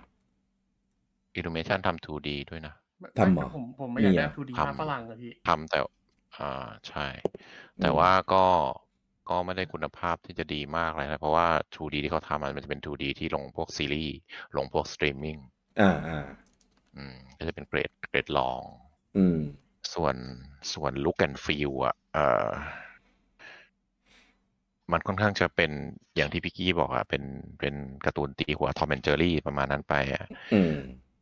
[1.38, 2.74] illumination ทำ 2D ด้วยนะ
[3.20, 5.80] ทำเหรอผมผมไม่อยากมีได้อะ 2D ทำภาพฝรั่งอะพี่ทำแต่
[6.38, 7.08] อ่าใช่
[7.82, 8.46] แต่ว่าก็
[9.30, 14.16] ก็ไม่ได้คุณภาพที่จะดีมากเลยนะ เพราะว่า 2D ที่เขาทำอะมันจะเป็น 2D ที่ลงพวกซีรีส์
[14.58, 15.38] ลงพวกสตรีมมิ่ง
[15.82, 16.26] อ่าอ่า
[16.96, 18.62] อืมก็จะเป็นเกรดเกรดรอง
[19.18, 19.40] อืม
[19.94, 20.16] ส่วน
[20.74, 22.50] ส่วน look and feel อะเออ
[24.92, 25.72] มันค่อนข้างจะเป็น
[26.16, 27.24] อย่างที่พี่กี้บอกอะเป็น
[27.60, 27.74] เป็น
[28.06, 30.70] การ์ตูนตีหัวทอมแอนเจอรี่ประมาณนั้นไปอะอืม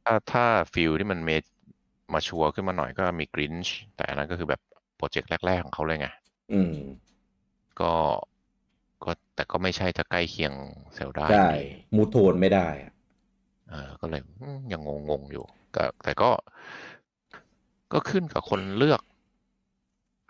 [0.06, 1.32] ถ้าถ้า feel ที่มันเม
[2.14, 4.62] mature ขึ้นมาหน่อยก็มีกรินช์แต่อันนั้นก็คือแบบ
[4.98, 6.08] project แรก ๆ ของเขาเลยไง
[6.52, 6.72] อืม
[7.80, 7.94] ก็
[9.04, 10.54] ก็แต่ก็ไม่ใช่จะใกล้เคียง
[10.94, 11.46] เซลดาใช่
[11.96, 12.92] mood tone ไม่ได้อะ
[13.70, 15.46] เออก็เลยอืมยังงงๆอยู่
[15.76, 16.30] ก็แต่ก็
[17.92, 19.02] ก็ขึ้นกับคนเลือก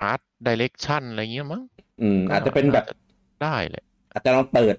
[0.01, 1.63] art direction อะไรเงี้ยมั้ง
[1.99, 3.10] อืมอาจจะเป็นแบบอาจ
[3.43, 4.75] ได้แหละอาจจะลองเปิด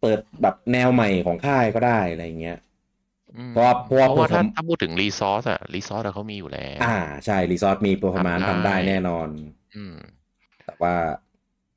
[0.04, 2.54] ปิดแบบแนวใหม่ของค่ายก็ได้อะไรเงี้ย
[3.36, 6.86] อืมเพราะว่าเพราะว่าเพราะว่าถ้าผมถ้าพูดถึง resource อะ resource เขามีอยู่แล้ว อ่า
[7.24, 9.28] ใช่ resource มีงบประมาณทำได้ทำได้แน่นอน
[9.74, 9.94] อืม
[10.64, 10.94] แต่ว่า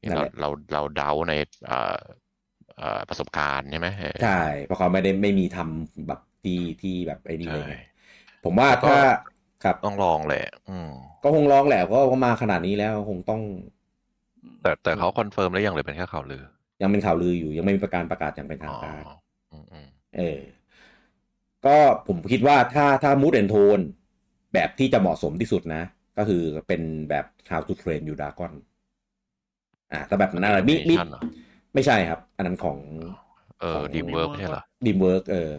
[0.02, 1.34] นี่นั่นเราแหละเราเราเดาใน
[1.66, 1.98] เอ่อ
[2.78, 4.30] เอ่อประสบการณ์ใช่ไหมเออใช่
[4.64, 7.76] เพราะเขาไม่ได้ไม่มีทำแบบที่ที่แบบไอ้นี่เลยใช่ไง
[8.44, 8.96] ผมว่าแล้วก็ถ้า
[9.62, 10.90] ครับต้องลองแหละอืม
[11.22, 13.42] ก็คงลองแหละเพราะเขามาขนาดนี้แล้วคงต้อง
[14.62, 16.44] แต่แต่เขา confirm แล้วยังเลยเป็นแค่ข่าวลือ
[16.82, 19.04] ยังเป็นข่าวลืออยู่ยังไม่มีประการประกาศอย่างเป็นทาอ๋งอการ
[19.52, 20.42] อืมอืมเออ
[21.66, 21.78] ก็
[22.08, 23.80] ผมคิดว่าถ้าถ้า mood and tone
[24.54, 25.84] แบบที่จะเหมาะสมที่สุดนะ
[26.18, 28.52] ก็คือเป็นแบบ How to Train Your Dragon
[29.92, 31.22] อ่าแต่แบบนั้นอะไรมิมิ Animation เหรอ
[31.74, 32.80] ไม่ใช่ครับ อันนั้นของ
[33.60, 35.52] เออของ DreamWorks ใช่เหรอ DreamWorks เออ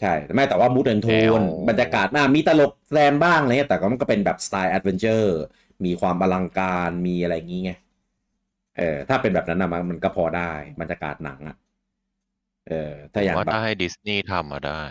[0.00, 5.28] ใช่แต่ไม่แต่ว่า mood and tone แนวบรรยากาศน่ามีตลกแซมบ้างอะไรเงี้ยแต่ก็มันก็เป็นแบบสไตล์ adventure
[5.84, 7.72] มีความอลังการมีอะไรอย่างงี้ไง
[8.78, 11.56] เออถ้าเป็นแบบนั้นนะมันมันก็พอได้บรรยากาศหนังอะ
[12.68, 14.82] เออถ้าอย่างว่าแบบถ้าให้ดิสนีย์ทำมาได้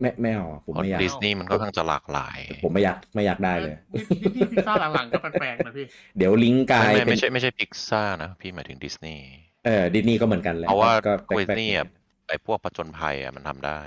[0.00, 5.86] ไม่ไม่เอาผมเพราะไม่อยากดิสนีย์มันก็ค่อนข้างจะหลากหลาย ผมไม่อยากไม่อยากได้เลยนี่นี่พิซซ่าหลังๆก็แปลกๆนะพี่
[6.18, 9.26] เดี๋ยวลิงก์กลายไม่ไม่เป็นไม่ใช่ไม่ใช่พิกซ่านะพี่หมายถึงดิสนีย์
[9.66, 11.86] เออดิสนีย์ก็เหมือนกันแหละเพราะว่าก็ควิแปลกๆนี่อะ
[12.28, 13.80] ไอพวกผจญภัยอะมันทำได้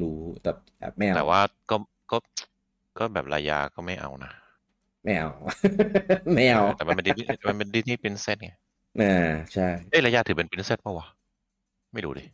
[0.00, 0.50] รู้แต่
[0.80, 1.76] แบบไม่เอาแต่ว่าก็
[2.10, 2.18] ก็
[2.98, 4.32] ก็แบบรายาก็ไม่เอานะ
[5.06, 5.30] ไม่เอา
[6.34, 8.50] ไม่เอาแต่มันเป็นดิสนีย์มันเป็น Disney Princess ไง
[9.02, 11.06] อ่าใช่เอ้ยรายาถือเป็น princess ป่าวะ
[11.94, 12.24] ไม่รู้ดิ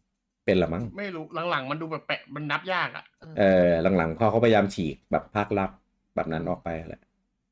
[0.45, 3.05] เป็นละมั้งไม่รู้หลังๆมันดูแบบแปะมันนับยากอะ
[3.39, 5.71] เออหลังๆพอเขาพยายามฉีกแบบภาพลักษณ์
[6.15, 7.03] แบบนั้นออกไปแหละ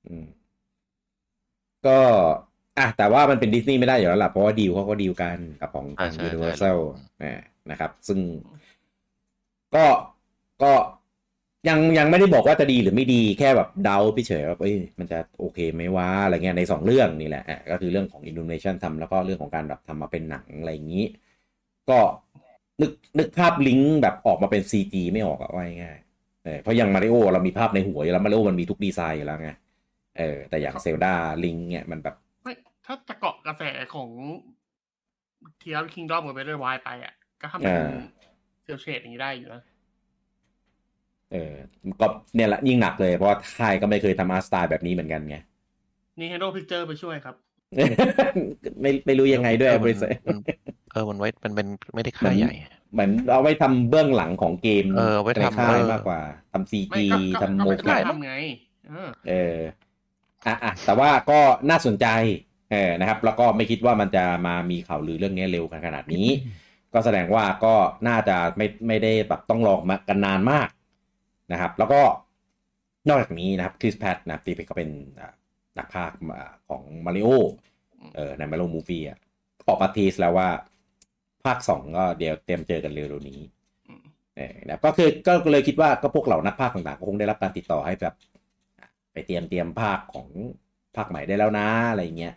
[0.06, 0.24] อืม
[1.86, 1.98] ก็
[2.78, 6.78] อะแต่ว่ามันเป็นดิสนีย์ไม่ได้อยู่แล้วล่ะเพราะว่าดีลเขาก็ดีลกันกับของทางใช่ใช่ยูนิเวอร์แซล
[7.18, 7.30] ใช่
[7.70, 8.18] นะครับ ซึ่ง
[9.74, 9.86] ก็
[10.62, 10.72] ก็
[11.68, 21.04] ยังยังไม่ได้บอกว่าจะดีหรือไม่ดีแค่แบบเดาพี่เฉยว่าเอ้ยมันจะโอเคไหมวะอะไรเงี้ยในสองเรื่องนี่แหละอะก็คือเรื่องของ Illumination ทำแล้วก็เรื่องของการแบบทำมาเป็นหนังอะไรอย่างนี้
[21.90, 21.98] ก็
[22.80, 29.50] นึกนึกภาพลิงก์แบบออกมาเป็น CG ไม่ออกอะว่าง่ายๆเออเพราะอย่างมาริโอเรามีภาพในหัวอยู่แล้วมาริโอมันมีทุกดีไซน์อยู่แล้วไง
[30.18, 32.52] เออแต่อย่างเซลดาลิงก์เนี่ยมันแบบไม่
[32.86, 33.62] ถ้าจะเกาะกระแส
[33.94, 34.08] ของ
[35.58, 37.76] Tears Kingdom กับ Breath of the Wild ไปอะก็ทำเป็น
[38.64, 39.62] เซลเชดอย่างนี้ได้อยู่นะ
[41.32, 41.52] เออ
[42.00, 45.36] ก็เนี่ยแหละยิ่งหนักเลยเพราะว่าค่ายก็ไม่เคยทำอาร์ตสไตล์แบบนี้เหมือนกันไง
[46.18, 47.34] นี่ Nintendo Picture ไปช่วยครับ
[48.82, 50.38] ไม่ไม่รู้ยังไงด้วยเออมันบริษัทมัน
[50.92, 52.52] เออมันไว้มันเป็นไม่ได้ค่ายใหญ่
[52.92, 56.20] เหมือนเอาไว้ทำเบื้องหลังของเกมเออไว้ทำในค่ายเออมากกว่า
[56.52, 58.32] ทำซีไม่จีก็ก็ทำก็โมไม่กได้ะทำไง
[58.88, 59.58] เออเออ
[60.46, 62.06] อะอะแต่ว่าก็น่าสนใจ
[62.72, 66.26] เออนะครับ แล้วก็ไม่คิดว่ามันจะมามีข่าวลือเรื่องนี้เร็วขนาดนี้
[66.94, 67.74] ก็แสดงว่าก็
[68.08, 70.68] น่าจะไม่ไม่ได้แบบต้องรอมากันนานมาก
[71.52, 72.00] นะครับ แล้วก็
[73.08, 74.90] นอกจากนี้นะครับคริสแพทนะครับที่เป็นก็เป็น
[75.20, 75.34] อ่า
[75.78, 77.28] นักพากย์อ่าของมาริโอ
[78.16, 79.18] เออในมาริโอมูฟี่อะ
[79.68, 80.48] ออกมาทีสแล้วว่า
[81.44, 83.40] ภาคสองก็เดี๋ยวเตรียมเจอกันเร็วๆนี้
[83.88, 84.02] อืม
[84.36, 88.14] เออนะก็คือก็เลยคิดว่าก็พวกเหล่านักพากย์ต่างๆก็คงได้รับการติดต่อให้แบบ
[89.12, 90.28] ไปเตรียมเตรียมภาคของ
[90.96, 92.34] ภาคใหม่ได้แล้วนะอะไรเงี้ย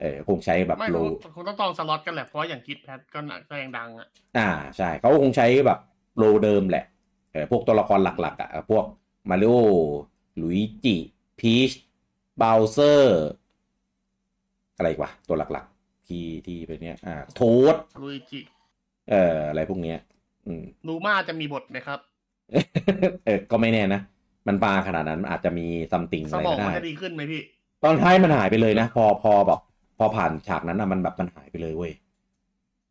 [0.00, 5.78] เออคงใช้แบบไม่โลคงคงต้องตองสล็อตกันแหละเพราะว่าอย่างคิดแพทก็หนักแสดงดังอะอ่าใช่เขาก็คงใช้แบบ
[6.16, 6.93] โลเดิมแหละเออ
[7.50, 8.84] พวกตัวละครหลักๆอะพวก
[9.30, 9.54] มาริโอ
[10.36, 10.96] หลุยจิ
[11.38, 11.70] พีช
[12.40, 13.24] บาวเซอร์
[14.76, 18.40] อะไรอีกวะตัวหลักๆ ที่ที่เป็นเนี้ยอ่าโทสลุยจิ
[19.10, 19.98] เอ่ออะไรพวกเนี้ย
[20.46, 22.00] อืมลูมาจะมีบทไหมครับ
[23.26, 24.00] เออก็ไม่แน่นะ
[24.48, 27.42] มันปาขนาดนั้นอาจจะมีซัมติงสอะไรมองก็ได้มันจะดีขึ้นไหมพี่
[27.84, 29.60] ตอนท้ายมันหายไปเลยนะ พอพอแบบ
[29.98, 31.92] พอผ่านฉากนั้นอะมันแบบมันหายไปเลยเว้ย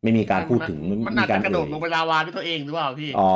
[0.04, 3.30] ไม่มีการพูดถึงมันมีอาจการจะกระโดดเอ่ยลงไปลาวาด้วยตัวเองหรือเปล่าพี่ อ๋อ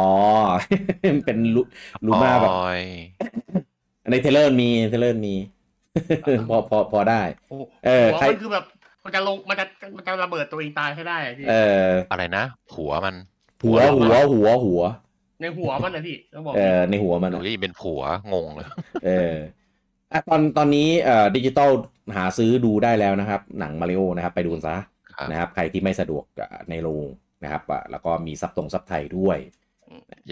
[1.27, 1.61] เป็นลู
[2.07, 2.83] ลูมาแบบโอ้ย
[4.11, 5.35] ในเทเลอร์มีเทเลอร์มี
[6.49, 8.65] พอพอพอได้โอ้โหเออหัวใครมันคือแบบ
[9.05, 9.65] มันจะลงมันจะ
[9.97, 11.55] มันจะระเบิดตัวเองตายให้ได้อะพี่เอ
[11.87, 12.45] อ อะไรนะ
[12.77, 13.15] หัวมัน
[13.65, 14.83] หัวหัวหัวหัว
[15.41, 18.03] ในหัวมันนะพี่ต้องบอกเออในหัวมันหนูอะได้ยินเป็นผัว
[18.33, 18.69] งงเลย
[19.05, 19.35] เออ
[20.13, 21.71] อะตอนตอนนี้เอ่อดิจิตอล
[22.17, 24.85] หาซื้อดูได้แล้วนะครับ หนังมาริโอนะครับ ไปดูกันซะครับ
[25.31, 27.07] นะครับใครที่ไม่สะดวกอะในโรง
[27.45, 29.39] นะครับอะแล้วก็มีซับตรงซับไทยด้วย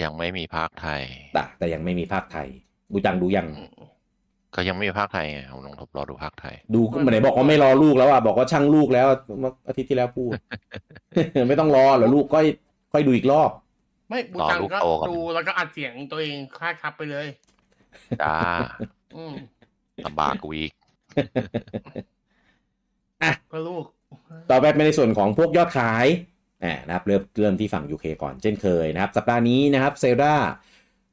[0.03, 1.03] ยังไม่มีภาคไทย
[1.35, 2.49] แต่แต่ยังไม่มีภาคไทย
[2.91, 3.87] ดูจังดูยังอืม
[4.55, 9.07] ก็ยังไม่มีภาคไทยไงผมลองทบรอดูภาคไทย ดูก็ไม่ได้บอกว่าไม่รอลูกแล้วอะบอกว่าช่างลูกแล้ว
[9.41, 10.33] เมื่ออาทิตย์ที่แล้วพูด
[11.49, 12.39] ไม่ต้องรอเหรอลูกก็
[12.93, 13.51] ค่อยดูอีกรอบ
[14.09, 17.27] ไม่บูจังรอลูกก็โตก่อนดูแล้วก็อัดเสียงตัวเองค่าครับไปเลย
[18.23, 18.37] จ้า
[19.17, 19.35] อืม
[20.07, 20.73] ลำบากกูอีก
[23.49, 23.85] เพื่อลูก
[24.51, 26.07] ต่อไปเป็นในส่วนของพวกยอดขาย
[26.65, 30.35] อ่านะครับเริ่มเริ่มที่ฝั่ง UK ก่อนเช่นเคยนะครับ สัปดาห์นี้นะครับเซลดา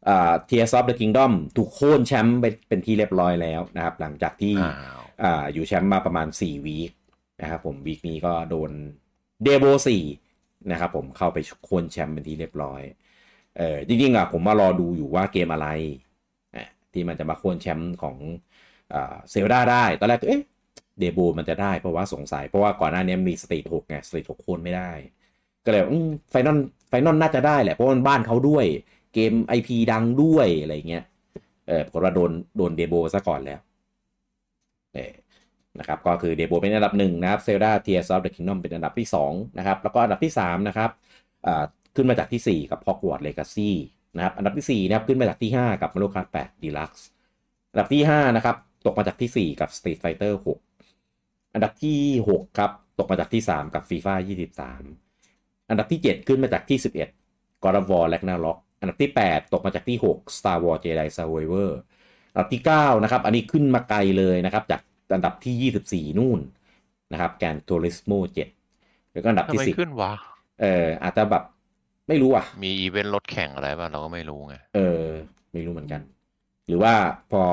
[0.08, 6.91] อ่า Tears of the Kingdom ถูกโค่นแชมป์ไปเป็นที่เรียบร้อยแล้วนะครับ หลังจากที่อ้าวอ่าอยู่แชมป์มาประมาณ 4 วีค
[7.41, 8.72] นะครับผม week นี้ก็โดน
[9.43, 9.66] Diablo
[10.18, 12.82] 4นะครับผมเข้าไปโค่นแชมป์เป็นที่เรียบร้อย
[13.58, 15.68] เออจริงๆอะผมมารอดูอยู่ว่าเกมอะไร
[16.56, 18.16] อะที่มันจะมาโค่นแชมป์ของ
[18.93, 20.43] อ่า Zelda ได้ ตอนแรกก็เอ๊ะ
[20.99, 24.91] Diablo มันจะได้เพราะว่าสงสัย เพราะว่าก่อนหน้านี้มี Street หกไง Street หกโค่นไม่ได้
[25.66, 25.84] ก็เลย
[26.32, 26.58] Final
[26.89, 28.66] Final น่าจะได้แหละเพราะมันบ้านเขาด้วย
[29.14, 31.04] เกม IP ดังด้วยอะไรเงี้ย
[31.68, 33.60] เออปรากฏว่าโดนโดน Diablo ซะก่อนแล้ว
[34.94, 35.14] เออ
[35.80, 40.89] นะครับก็คือ Diablo เป็นอันดับหนึ่งนะครับ Zelda Tears of the Kingdom เป็นอันดับที่2นะครับแล้วก็อันดับที่3นะครับ
[41.46, 41.64] อ่า
[41.96, 43.72] ขึ้นมาจากที่ 4 กับ Hogwarts Legacy
[44.16, 47.04] นะครับอันดับที่4นะครับขึ้นมาจากที่ 5 กับ Mario Kart 8 Deluxe
[47.72, 50.72] อันดับที่5นะครับตกมาจากที่ 4 กับ Street Fighter 6
[51.54, 51.99] อันดับที่
[52.30, 54.16] 6 ครับ ตกมาจากที่ 3 กับ FIFA
[54.91, 56.78] 23 อันดับที่ 7 ขึ้นมาจากที่
[57.22, 61.72] 11 God of War Ragnarok อันดับที่ 8 ตกมาจากที่ 6 Star Wars Jedi Survivor
[62.32, 64.82] อันดับที่ 9 นะครับ อันนี้ขึ้นมาไกลเลยนะครับ จาก
[65.14, 66.39] อันดับที่ 24 นู่น
[67.12, 68.12] นะครับแกนทัวริสโม
[68.66, 70.12] 7แล้วก็อันดับทำที่ไม10ขึ้นวะ
[70.62, 71.43] เอออาจจะแบบ
[72.08, 75.06] ไม่รู้อะ มีอีเวนต์รถแข่งอะไรป่ะเราก็ไม่รู้ไง เออ
[75.54, 76.01] ไม่รู้เหมือนกัน
[76.68, 76.93] หรือว่า
[77.32, 77.43] พอ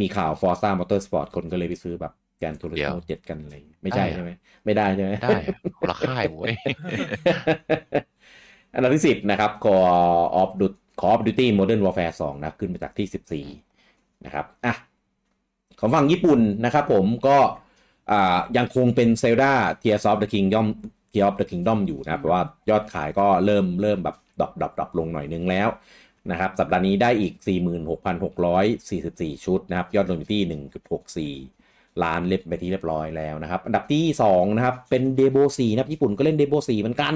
[0.00, 4.30] มีข่าว Forza Motorsport คนก็เลยไปซื้อแบบ แกนทูริเดี๋โ o ยวเจ็ดกันอะไรอย่างเงี้ยไม่ใช่ได้อะใช่ไหม
[4.64, 6.54] ไม่ได้ใช่ไหมได้อะคนละค่ายเว้ย
[8.74, 13.46] อันดับที่สิบนะครับ Call of Duty Call of Duty Modern Warfare 2นะครับขึ้นมาจากที่สิบสี่
[14.24, 14.74] นะครับอะ
[15.80, 17.38] ของฝั่งญี่ปุ่นนะครับผมก็
[18.10, 20.66] อ่ายังคงเป็น Zelda Tears of the Kingdom
[21.12, 25.68] Tears of the Kingdom อยู่นะครับเพราะว่ายอดขายก็เริ่มเริ่มแบบ drop drop drop ลงหน่อยนึงแล้ว
[26.30, 27.34] นะครับสัปดาห์นี้ได้อีก
[28.20, 30.42] 46,644 ชุดนะครับ ยอดรวมอยู่ที่
[31.50, 31.55] 1.64
[32.04, 37.14] ล้านเล็บไปที่เรียบร้อยแล้วนะครับ อันดับที่2นะครับเป็น Diablo 4นะครับญี่ปุ่นก็เล่น Diablo 4เหมือนกัน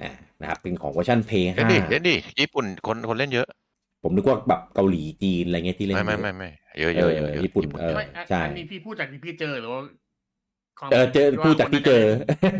[0.00, 0.10] อ่า
[0.40, 3.46] นะครับเป็นของเวอร์ชัน p เล่นดิ5เล่นดิญี่ปุ่นคนคนเล่นเยอะ
[4.02, 9.80] ผมนึกว่าแบบเกาหลีจีนอะไรเงี้ยที่เล่นไม่ไม่เยไม่อะไม่เยอะเยอะเยอะเออเยอะญี่ปุ่นเออไม่อันใช่อันนี้พี่พูดจากที่พี่เจอหรือว่า
[10.78, 12.04] ความเออเจอที่ว่พูดจากที่เจอ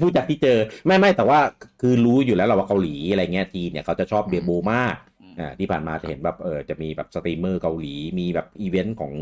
[0.03, 1.41] พูดจากที่เจอ ไม่ไม่แต่ว่า
[1.81, 9.13] คือรู้อยู่แล้วแหละว่าเกาหลีอะไรเงี้ยจีนเนี่ยเขาจะชอบ Diablo มากอืมอ่าที่ผ่านมาจะเห็นแบบเออจะมีแบบสตรีมเมอร์เกาหลีมีแบบอีเวนต์ของ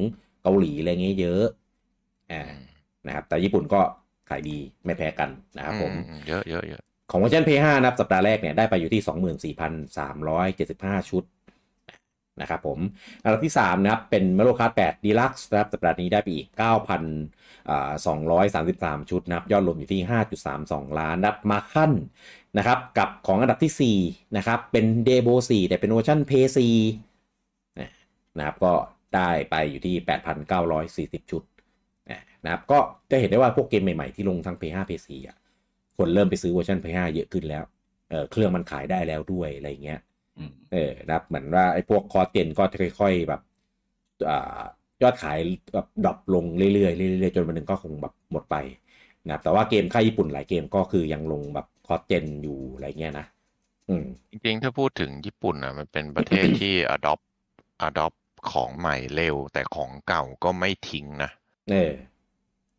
[0.42, 1.44] เกาหลีอะไรเงี้ยเยอะ
[2.32, 2.42] อ่า
[3.06, 3.80] นะครับ แต่ญี่ปุ่นก็
[4.30, 11.24] ขายดีไม่แพ้กันนะครับผมอือืเยอะเยอะเยอะของเวอร์ชัน P5 นะครับ สัปดาห์แรกเนี่ยได้ไปอยู่ที่ 24,375 ชุด
[12.40, 12.78] นะครับผม
[13.22, 16.48] อันดับที่ 3 นะครับ เป็น Mario Kart 8 Deluxe นะครับ สัปดาห์นี้ได้ไปอีก
[18.18, 20.00] 9,233 ชุดนะครับ ยอดรวมอยู่ที่
[20.50, 21.92] 5.32 ล้านนะครับมาขั้น
[22.58, 26.32] นะครับ กับของอันดับที่ 4 นะครับ เป็น Debo 4 แต่เป็นเวอร์ชัน p
[27.16, 28.72] 4นะครับ ก็
[29.16, 29.94] ได้ไปอยู่ที่
[30.62, 31.42] 8,940 ชุด
[32.44, 32.78] นะครับก็
[33.10, 35.36] จะเห็นได้ว่าพวกเกมใหม่ๆที่ลงทั้ง P5 P4 อะ
[35.96, 37.64] คนเริ่มไปซื้อเวอร์ชัน P5 เยอะขึ้นแล้ว
[38.10, 40.00] เออเครื่องมันขายได้แล้วด้วยอะไรเงี้ย
[40.38, 43.40] อืมเออนะครับเหมือนว่าไอ้พวก cross-gen ก็จะค่อย ๆแบบ
[44.28, 44.60] อ่า
[45.02, 45.38] ยอดขาย
[45.72, 48.56] แบบ drop ลงเรื่อยๆเรื่อยๆจนวันหนึ่งก็คงแบบหมดไป
[49.26, 53.26] นะครับแต่ว่าเกมค่ายญี่ปุ่นหลายเกมก็คือยังลงแบบ cross-gen อยู่อะไรเงี้ยนะ
[53.88, 57.24] อืมจริงๆ ถ้าพูดถึงญี่ปุ่นอะมันเป็นประเทศที่ adopt
[57.88, 58.18] adopt
[58.52, 61.30] ของใหม่เร็ว แต่ของเก่าก็ไม่ทิ้งนะ
[61.70, 61.92] เออ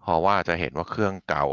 [0.02, 1.46] เพราะว่าจะเห็นว่าเครื่องเก่า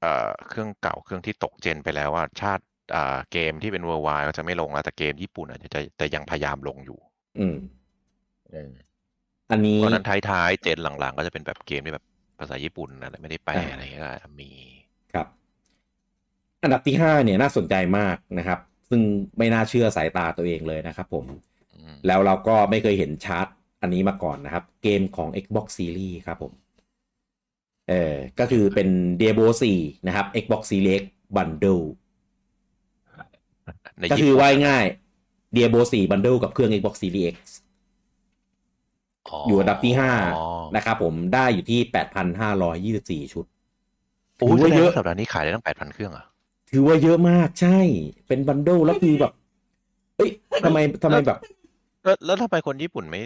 [0.00, 2.64] เอ่อเครื่องเก่าเครื่องที่ตกเจนไปแล้วว่าชาติ
[2.94, 6.98] อ่าเกมที่เป็น worldwide ก็จะไม่ลงแล้วแต่เกมญี่ปุ่นอาจจะจะจะยังพยายามลงอยู่
[7.38, 7.56] อืม
[9.50, 12.04] อันนี้เพราะฉะนั้นท้ายๆเจนหลังๆ ก็จะเป็นแบบเกมที่แบบ
[12.38, 14.50] ภาษาญี่ปุ่นอะไรไม่ได้แปลอ่าอะไรเงี้ยก็มี
[15.12, 15.26] ครับ
[16.62, 18.58] อันดับที่5เนี่ยน่าสนใจมากนะครับ
[18.90, 19.00] ซึ่ง
[19.38, 21.24] ไม่น่าเชื่อสายตาตัวเองเลยนะครับผม
[21.74, 23.46] อืมแล้วเราก็ไม่เคยเห็นชาร์ต
[23.82, 26.52] อันนี้มาก่อนนะครับ เกมของ Xbox Series ครับผม
[27.88, 28.88] เออก็คือเป็น
[29.20, 31.02] Diablo 4 นะครับ Xbox Series X
[31.36, 31.84] Bundle
[34.00, 34.84] ในก็ญี่คือปุ่นว่าง่าย
[35.56, 37.36] Diablo 4 Bundle กับเครื่อง Xbox Series X
[39.48, 41.80] อยู่อันดับที่อ๋อ5นะครับผมได้อยู่ที่
[43.26, 43.44] 8,524 ชุด
[44.38, 46.26] โอ้ถืยอว่าแสดงเยอะว่าสัปดาห์นี้ขายได้ตั้งแปดพันเครื่องเหรอะ
[46.70, 47.78] ถือว่าเยอะมากใช่
[48.28, 49.32] เป็นบันเดิลแล้วคือแบบ
[50.16, 50.30] เอ้ย
[50.64, 51.38] ทำไมทำไมแบบ
[52.04, 53.22] แล้วแล้วทำไมคนญี่ปุ่นไม่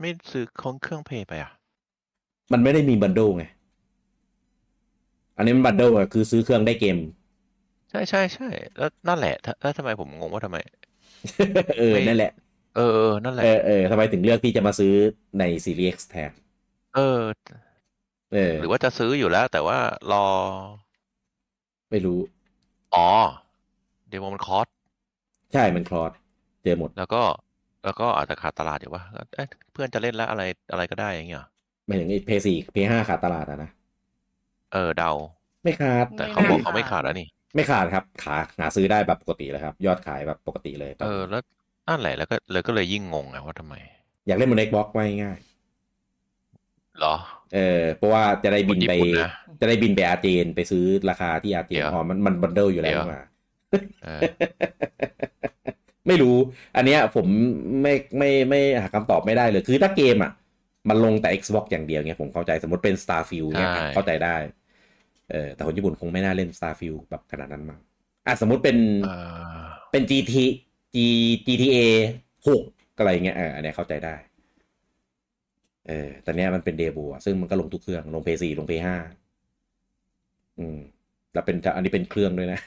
[0.00, 1.50] ไม่ซื้อของเครื่องเพย์ไปอะ
[2.52, 3.44] มันไม่ได้มีบันเดิลไง
[5.36, 6.96] อันนี้มันบันเดิลอะคือซื้อเครื่องได้เกม
[7.90, 8.44] ใช่ใช่ใช่
[8.78, 10.58] แล้วนั่นแหละถ้าแล้วทำไมผมงงว่าทำไม
[11.76, 12.28] เออไม่นั่นแหละ
[12.74, 14.92] เออเออ นั่นแหละ เออเออทำไมถึงเลือกที่จะมาซื้อ
[15.38, 16.32] ใน Series X แทน
[16.92, 17.54] เออ
[18.30, 19.78] เออ หรือว่าจะซื้ออยู่แล้ว แต่ว่า
[20.10, 20.26] รอ
[21.90, 22.20] ไม่รู้
[22.94, 23.08] อ๋อ
[24.08, 24.66] เดโมมันคอส
[25.52, 26.12] ใช่ มันคลอส
[26.62, 27.22] เจอหมด แล้วก็
[27.84, 29.02] แล้วก็อาจจะขาดตลาดอยู่ว่า
[29.34, 33.70] เอ๊ะเพื่อนจะเล่นแล้วอะไรอะไรก็ได้อย่างเงี้ยเหรอไม่ถึงไอ้ p 4 p 5ขาดตลาดอะนะ
[34.72, 35.12] เออเดา
[35.64, 41.42] ไม่ขาด แต่เขาบอกเขาไม่ขาดแล้วนี่ ไม่ขาดครับ ขาหาซื้อได้แบบปกติเลยครับ ยอดขายแบบปกติเลยตอนเออนี้แล้ว
[41.88, 43.74] นั่นแหละแล้วก็เลยก็เลยยิ่งงงไงว่าทำไม
[44.26, 45.38] อยากเล่นบน Xbox ไว้ง่าย
[46.98, 47.14] เหรอ
[47.54, 49.28] เออ เพราะว่าจะได้บินไปคนญี่ปุ่นนะ
[49.60, 53.18] จะได้บินไปอาร์เจนไปซื้อราคาที่อาร์เจเดี๋นยวพอมันมันบันเดิลอยู่แล้วเดี๋ยวมา
[54.02, 54.26] เออ
[56.06, 56.36] ไม่รู้
[56.76, 57.26] อันเนี้ยผม
[57.82, 60.30] ไม่ไม่ไม่หาคำตอบไม่ได้เลย คือถ้าเกมอะ
[60.88, 64.36] มันลงแต่ Xbox อย่างเดียวเงี้ยผมเข้าใจสมมติเป็น Starfield เนี่ยใช่เข้าใจได้
[65.30, 67.78] เออแต่คนญี่ปุ่นคงไม่น่าเล่น Starfield แบบขนาดนั้นมั้ง
[68.26, 69.08] อะสมมติเป็นเอ
[69.58, 70.34] อเป็น GT
[70.94, 70.96] G
[71.46, 71.76] GTA
[72.48, 72.62] หก
[72.98, 74.14] อะไรเงี้ยเอออันเนี้ยเข้าใจได้
[75.88, 78.96] เออแต่เนี้ยมันเป็นเดบูอะซึ่งมันก็ลงทุกเครื่องลง p 4ลง p 5
[80.58, 80.78] อืม
[81.32, 82.60] แล้วเป็นอันนี้เป็นเครื่องด้วยนะ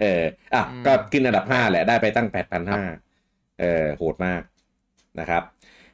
[0.00, 0.22] เออ
[0.54, 2.82] อะอืมก็ขึ้นอันดับห้าแหละได้ไปตั้งแปดพันห้า
[3.60, 4.42] เออโหดมาก
[5.20, 5.42] นะครับ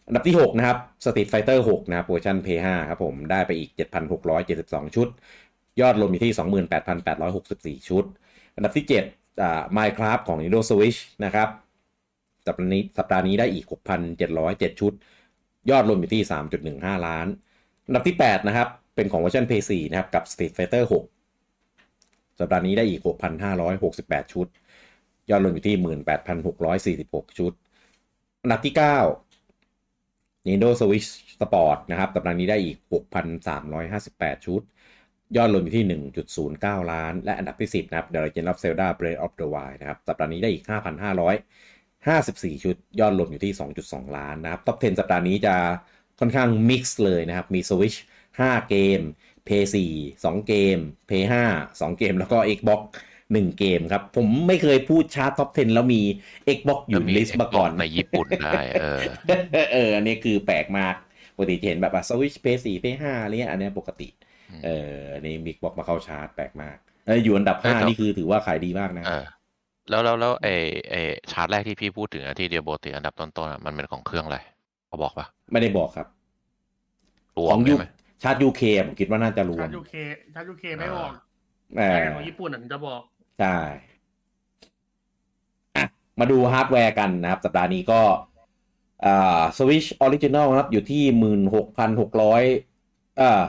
[0.07, 3.71] อันดับที่หกนะครับ Street Fighter 6 นะครับเวอร์ชัน p 5ครับผม ได้ไปอีก
[4.33, 5.09] 7,672 ชุด
[5.81, 6.33] ยอดรวมอยู่ที่
[7.81, 8.05] 28,864 ชุด
[8.55, 11.49] อันดับที่ 7 อ่า Minecraft ของ Nintendo Switch นะครับ
[12.47, 13.67] สัปดาห์นี้สัปดาห์นี้ได้อีก
[14.23, 14.93] 6,707 ชุด
[15.71, 16.23] ยอดรวมอยู่ที่
[16.65, 17.27] 3.15 ล้าน
[17.87, 20.85] อันดับที่ 8 นะครับ เป็นของเวอร์ชัน p 4นะครับ กับ Street Fighter
[21.73, 23.01] 6 สัปดาห์นี้ได้อีก
[23.67, 24.47] 6,568 ชุด
[25.31, 25.77] ยอดรวมอยู่ที่
[26.97, 27.53] 18,646 ชุด
[28.43, 29.24] อันดับที่ 9
[30.45, 31.09] Nintendo Switch
[31.41, 32.77] Sport นะครับสัปดาห์นี้ได้อีก
[33.63, 34.63] 6,358 ชุด
[35.37, 35.85] ยอดรวมอยู่ที่
[36.41, 40.65] 1.09 ล้าน และอันดับที่ 10 นะครับ The Legend of Zelda Breath of the Wild นะครับสัปดาห์นี้ได้อีก
[41.85, 43.53] 5,554 ชุด ยอดรวมอยู่ที่
[43.85, 45.55] 2.2 ล้านนะครับ Top 10 สัปดาห์นี้จะ
[46.21, 47.97] ค่อนข้าง mix เลยนะครับ มี Switch
[48.33, 49.01] 5 เกม
[49.49, 51.11] P 4 2 เกม P
[51.49, 52.81] 5 2 เกม แล้วก็ Xbox
[53.37, 56.01] 1 เกมครับ ผมไม่เคยพูดชาร์ต top 10 แล้วมี
[56.57, 58.99] Xbox อยู่ใน list มาก่อนในญี่ปุ่นได้เออ
[59.73, 60.95] เอออันนี้คือแปลกมาก
[61.37, 64.09] ปกติจะเห็นแบบว่า Switch Play 4 Play 5อะไรเงี้ยอันเนี้ยปกติ
[64.51, 66.77] อืมเอออันนี้มิกบอกมาเข้าชาร์ตแปลกมาก
[67.07, 69.25] เอออยู่อันดับเออแต่5นี่คือถือว่าขายดีมากนะเออ
[69.91, 70.49] แล้วแล้วแล้วไอ
[70.91, 70.95] ไอ
[71.33, 74.39] ชาร์ตแรกที่พี่พูดถึงอะที่เดียโบติดอันดับต้นๆอะมันเป็นของเครื่องอะไร
[74.89, 76.07] เขาบอกปะไม่ได้บอกครับ
[77.37, 77.87] รวขอมงยูใช่ไหม
[78.23, 79.95] ชาร์ต UK ผมคิดว่าน่าจะรวชามติยูเค
[80.35, 81.13] ชาติยูเคไม่บอก
[81.79, 83.01] เอแต่อของญี่ปุ่นอะถึงจะบอก
[83.39, 83.57] ใช่
[86.21, 88.03] มาดูฮาร์ดแวร์กันนะครับ สัปดาห์นี้ก็
[89.05, 92.43] อ่า Switch Original นะครับ อยู่ที่หมื่นหกพันหกร้อย
[93.21, 93.43] อ่า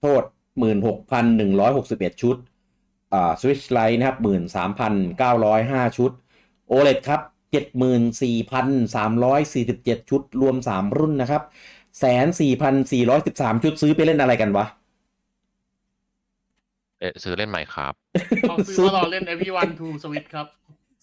[0.00, 0.22] โทษ
[0.58, 2.36] หมื่นหกพันหนึ่งร้อยหกสิบเอ็ดชุด
[3.12, 6.10] อ่า Switch Lite นะครับหมื่นสามพันเก้าร้อยห้าชุด
[6.70, 7.20] OLED ครับ
[7.52, 8.66] เจ็ดหมื่นสี่พัน
[8.96, 11.42] สามร้อยสี่สิบเจ็ดชุด รวมสามรุ่นนะครับ
[12.00, 14.66] แสนสี่พันสี่ร้อยสิบสามชุดซื้อไปเล่นอะไรกันวะ
[17.02, 17.92] เอะซื้อเล่นไหมครับ
[18.48, 20.46] เขาซื้อว่าเราเล่น Everybody 1-2-Switch ครับ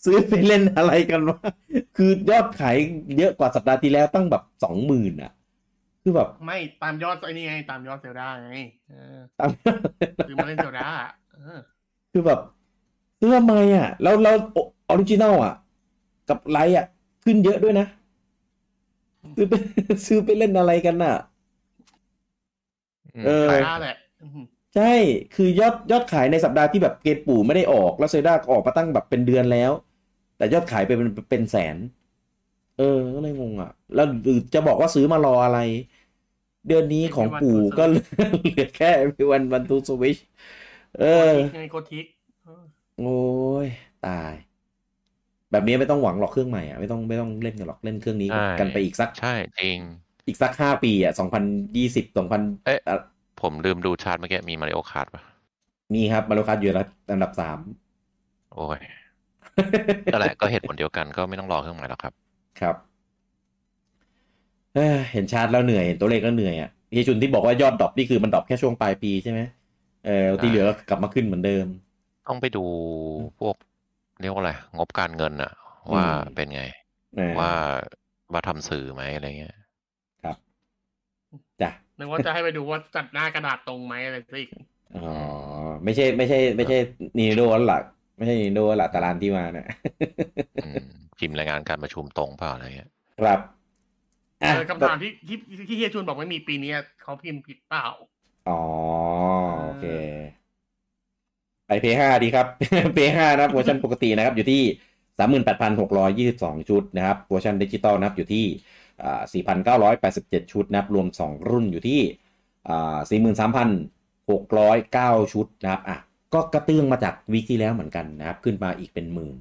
[0.03, 1.37] ซื้อไปเล่นอะไรกันวะ
[1.97, 2.75] คือยอดขาย
[3.17, 5.31] เยอะกว่าสัปดาห์ที่แล้วตั้งแบบสองหมื่นอะ
[6.03, 8.51] คือแบบ ไม่ตามยอดไอ้นี่ไงตามยอด Zelda ไง
[8.89, 9.49] เออตาม
[10.27, 10.87] ซื้อมาเล่น Zelda
[11.33, 11.59] เออ
[12.11, 12.39] คือแบบ
[13.19, 15.53] ซื้อทำไมอะ แล้วแล้ว Original อะ
[16.29, 16.85] กับ Lite อะ
[17.23, 17.87] ขึ้นเยอะด้วยนะ
[19.35, 19.53] ซื้อไป
[20.07, 21.13] ซื้อไปเล่นอะไรกันน่ะ
[23.15, 24.45] อืมเออใช่ Zelda แหละอืม
[24.75, 24.83] ใช่
[25.31, 29.71] คือยอดยอดขายในสัปดาห์ที่แบบเกมปู่ไม่ได้ออกแล้ว Zelda ก็ออกมาตั้งแบบเป็นเดือนแล้ว
[30.35, 31.77] แต่ยอดขายไปเป็นเป็นแสน
[32.75, 32.83] เออ
[33.15, 35.57] ก็เลยงงอะ แล้วหรือจะบอกว่าซื้อมารออะไร
[36.67, 38.03] เดือนนี้ของปู่ก็เหลือ
[38.43, 38.91] เหลือแค่
[39.31, 40.17] One One Two Switch
[40.95, 42.05] เออโคทิกไงโคทิก
[42.43, 42.63] เออ
[42.97, 43.03] โอ้
[43.65, 43.67] ย
[44.05, 44.33] ตาย
[45.51, 49.79] แบบนี้ไม่ต้องหวังหรอกเครื่องใหม่อะไม่ต้องไม่ต้องเล่นกันหรอกเล่นเครื่องนี้ใช่กันไปอีกสักใช่จริง
[50.27, 51.43] อีกสักห้าปีอะสองพัน
[51.77, 52.79] ยี่สิบสองพันเอ๊ะ
[53.41, 55.21] ผมลืมดูชาร์ตเมื่อกี้มี Mario Kart ปะ
[55.93, 57.59] มีครับ Mario Kart อยู่อันดับสาม
[58.53, 58.79] โอ้ย
[60.11, 62.13] นั่นแหละก็เหตุผลเดียวกันก็ไม่ต้องรอเครื่องใหม่แล้วครับ
[62.59, 62.99] ครับ
[64.73, 64.81] เอ้อ
[65.11, 69.39] เห็นชาร์ตแล้วเหนื่อยเห็นตัวเลขแล้วเหนื่อยอะเฮียชุนที่บอกว่ายอด drop นี่คือมัน drop แค่ช่วงปลายปีใช่ไหม
[70.03, 70.11] เออ
[70.41, 71.65] ที่เหลือก็กลับมาขึ้นเหมือนเดิม
[72.27, 72.65] ต้องไปดู
[73.39, 73.55] พวก
[74.21, 75.51] เรียกว่าอะไรงบการเงินอะ
[75.93, 76.63] ว่าอืมเป็นไง
[77.15, 77.51] เออว่า
[78.31, 79.55] ว่าทำสื่อไหมอะไรเงี้ย
[80.23, 80.59] ครับ
[81.59, 81.69] จ้ะ
[81.99, 84.49] นึกว่าจะให้ไปดูว่าจัดหน้ากระดาษตรงไหมอะไรซะอีก
[84.95, 85.13] อ๋อ
[85.83, 86.77] ไม่ใช่ ไม่ใช่ ไม่ใช่
[87.17, 87.79] นีโดแล้วล่ะ
[88.17, 89.67] ไม่ใช่นีโดแล้วล่ะตารางที่มาเนี่ย
[90.63, 90.85] อืม
[91.19, 92.89] พิมพ์รายงานการประชุมตรงเปล่าอะไรเงี้ย
[93.19, 93.39] ครับ
[94.41, 95.37] เออคำถามที่ที่
[95.69, 96.71] ที่เฮียชุนบอกไม่มีปีนี้
[97.01, 97.85] เขาพิมพ์ผิดเปล่า
[98.49, 98.61] อ๋อ
[99.65, 99.85] โอเค
[101.67, 102.47] ไปเพย์ห้าดีครับ
[102.93, 104.61] เพย์ห้านะครับเวอร์ชันปกตินะครับ อยู่ที่
[105.17, 108.45] สามหมื่นแปดพันหกร้อยยี่สิบสองชุดนะครับเวอร์ชันดิจิตอลนะครับอยู่ที่
[109.03, 112.01] อ่าสี่พันเก้าร้อยแปดสิบเจ็ดชุดนะครับ รวมสองรุ่นอยู่ที่
[112.69, 113.69] อ่าสี่หมื่นสามพัน
[114.31, 115.97] หกร้อยเก้าชุดนะครับอะ
[116.33, 119.35] ก็กระเตื้องมาจาก week ที่แล้วเหมือนกันนะครับ ขึ้นมาอีกเป็นหมื่น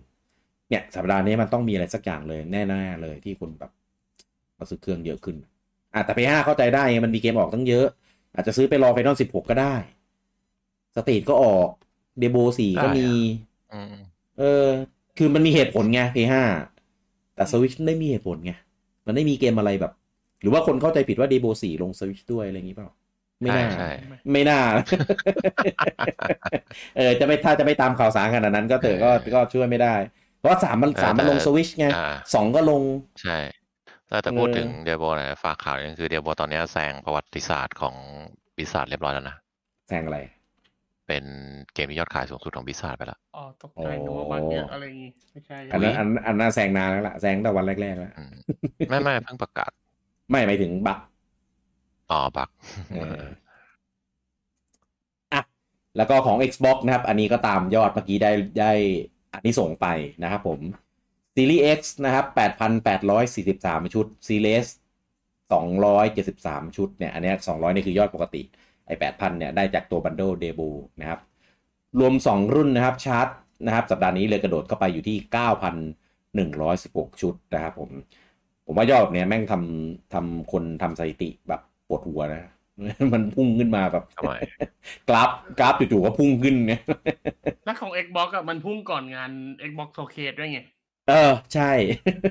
[0.68, 3.70] เนี่ย สัปดาห์นี้มันต้องมีอะไรสักอย่างเลยแน่ๆเลยที่คนแบบ
[4.58, 5.36] มาซื้อเครื่องเยอะขึ้น
[5.94, 7.86] อะแต่ P5 เข้าใจได้ไงมันมีเกมออกตั้งเยอะ
[8.34, 9.74] อาจจะซื้อไปรอไฟนอล16ก็ได้
[10.96, 11.68] สตรีทก็ออก
[12.18, 13.08] เดโบ4ก็มี
[13.72, 13.96] อืม
[14.38, 14.66] เออ
[15.18, 16.34] คือมันมีเหตุผลไง P5
[17.34, 18.52] แต่สวิชไม่มีเหตุผลไง
[19.08, 19.92] มันไม่มีเกมอะไรแบบ
[20.42, 22.88] หรือว่าคนเข้าใจผิดว่าเดโบ4ลงสวิชด้วยอะไรอย่างนี้เปล่า
[23.42, 23.88] ไม่ใช่น่าใช่
[24.32, 24.60] ไม่น่า
[26.96, 29.94] เออจะไม่ถ้าจะไม่ตามข่าวสารขนาดนั้นก็เถอะก็ก็ช่วยไม่ได้
[30.38, 32.82] เพราะว่าสามมันสามมันลงสวิชไงอ่าสองก็ลง
[33.22, 33.38] ใช่
[34.08, 37.94] แต่แต่พูดเออถึง Diablo นะฝากข่าวนึงคือ Diablo ตอนเนี้ยแซงประวัติศาสตร์ของ
[38.56, 39.36] Blizzard เรียบร้อยแล้วนะ
[39.88, 40.18] แซงอะไร
[41.08, 41.24] เป็น
[41.74, 48.32] เกมที่ยอดขายสูงสุดของ Blizzard ไปแล้วอ๋อตกใจนึกว่าบั๊กเยอะอะไรอย่างงี้ไม่ใช่อันนั้นอันอันนั้นแซงนานแล้วล่ะแซงตั้งแต่วันแรกๆแล้วอืม
[48.88, 49.70] ไม่ไม่เพิ่งประกาศ
[50.30, 50.98] ไม่หมายถึงบั๊ก
[52.10, 52.48] อ๋อบั๊ก
[52.94, 53.24] เออ
[55.32, 55.40] อะ
[55.96, 58.72] แล้วก็ของ Xbox นะครับ อันนี้ก็ตามยอดเมื่อกี้ได้ได้
[59.32, 59.86] อันนี้ส่งส์ไป
[60.22, 60.60] นะครับผม
[61.34, 62.26] Series X นะครับ
[62.88, 64.66] 8,843 ชุด Series
[65.50, 68.42] 273 ชุดเนี่ย อันเนี้ย200 นี่คือยอดปกติ
[68.88, 71.20] ไอ้8,000เนี่ยได้จากตัว Bundle Debut นะครับ
[71.98, 73.28] รวม 2 รุ่นนะครับชาร์ต
[73.66, 75.16] นะครับสัปดาห์นี้เลยกระโดดเข้าไปอยู่ที่
[76.54, 77.90] 9,116 ชุดนะครับผม
[78.66, 82.52] ผมว่ายอดเนี่ยแม่งทำทำคนทำสถิติแบบปวดหัวนะ
[83.12, 84.32] มันพุ่งขึ้นมาแบบทำไม
[85.08, 86.82] กราฟกราฟจู่ๆก็พุ่งขึ้นเนี่ย
[87.64, 89.30] แล้วของ Xbox อะมันพุ่งก่อนงาน
[89.68, 90.60] Xbox Showcase ด้วยไง
[91.08, 91.70] เออ ใช่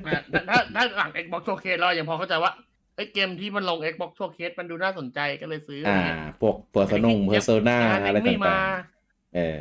[0.08, 2.51] นะถ้าถ้าหลัง Xbox Showcase เรายังพอเข้าใจว่า
[2.97, 9.59] ไอ้เกมที่มันลง Xbox Showcase มันดูน่าสนใจก็เลยซื้อ อ่าอะไรเงี้ยพวกเพอร์ซงเพอร์ Persona ยังอะไรไม่ต่ามางๆเออ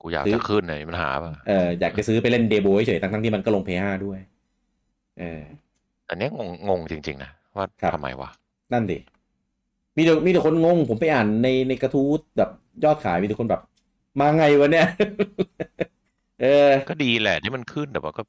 [0.00, 4.18] กูอยากซื้อจะขึ้นไหนมันหาป่ะ เอออยากจะซื้อไปเล่น Diablo เฉยๆทั้งๆที่มันก็ลง Play ห้าด้วย
[5.18, 5.42] เออ
[6.08, 8.30] อันเนี้ยงงงงจริง ๆ นะ ว่าครับทำไมวะ
[8.72, 8.98] นั่นดิ
[9.96, 12.50] มีแต่มีแต่คนงง ผมไปอ่านในในกระทู้แบบ
[12.84, 13.62] ยอดขายมีแต่คนแบบ
[14.20, 14.86] มาไงวะเนี่ย
[16.42, 18.22] เออ ก็ดีแหละที่มันขึ้นแต่ว่าก็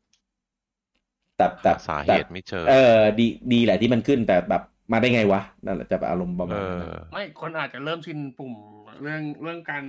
[1.40, 4.62] แต่แต่หาสาเหแต่ตุไม่เจอ เออ ดีดีแหละที่มันขึ้นแต่แบบ
[4.92, 8.54] มาได้ไงวะนั่นแหละจะอารมณ์ประเอมาณนั้นอไม่คนอาจจะเริ่มชินปุ่ม
[9.02, 9.84] เรื่องเรื่องการ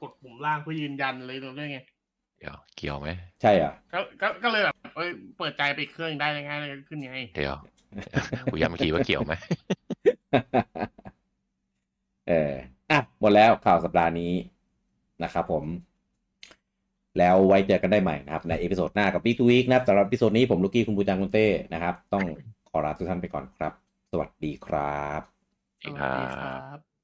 [0.00, 1.78] กดปุ่มล่างเพื่อยืนยันเลยตรงนี้ไง
[2.38, 3.08] เดี๋ยวเกี่ยวไหม
[3.42, 7.56] ใช่อะก็ก็ก็เลยแบบเอ้ยเปิดใจไปอีกเครื่องได้ง่ายเลยขึ้นไงเดี๋ยว
[8.52, 9.34] กูย้ำอีกทีว่าเกี่ยวไหม
[12.28, 12.52] เออ
[12.90, 14.32] อะหมดแล้วข่าวสัปดาห์นี้
[15.22, 15.64] นะครับผม
[17.18, 22.24] แล้วไว้เจอกันได้ใหม่นะครับ ใน episode หน้ากับ Week to Week นะครับสำหรับ episode นี้ผมลูกกี้คุณบูจังคุณเต้นะครับ ต้อง
[22.70, 23.72] ขอลาทุกท่านไปก่อนครับ
[24.10, 25.22] สวัสดีครับ
[25.84, 26.95] สวัสดีครับ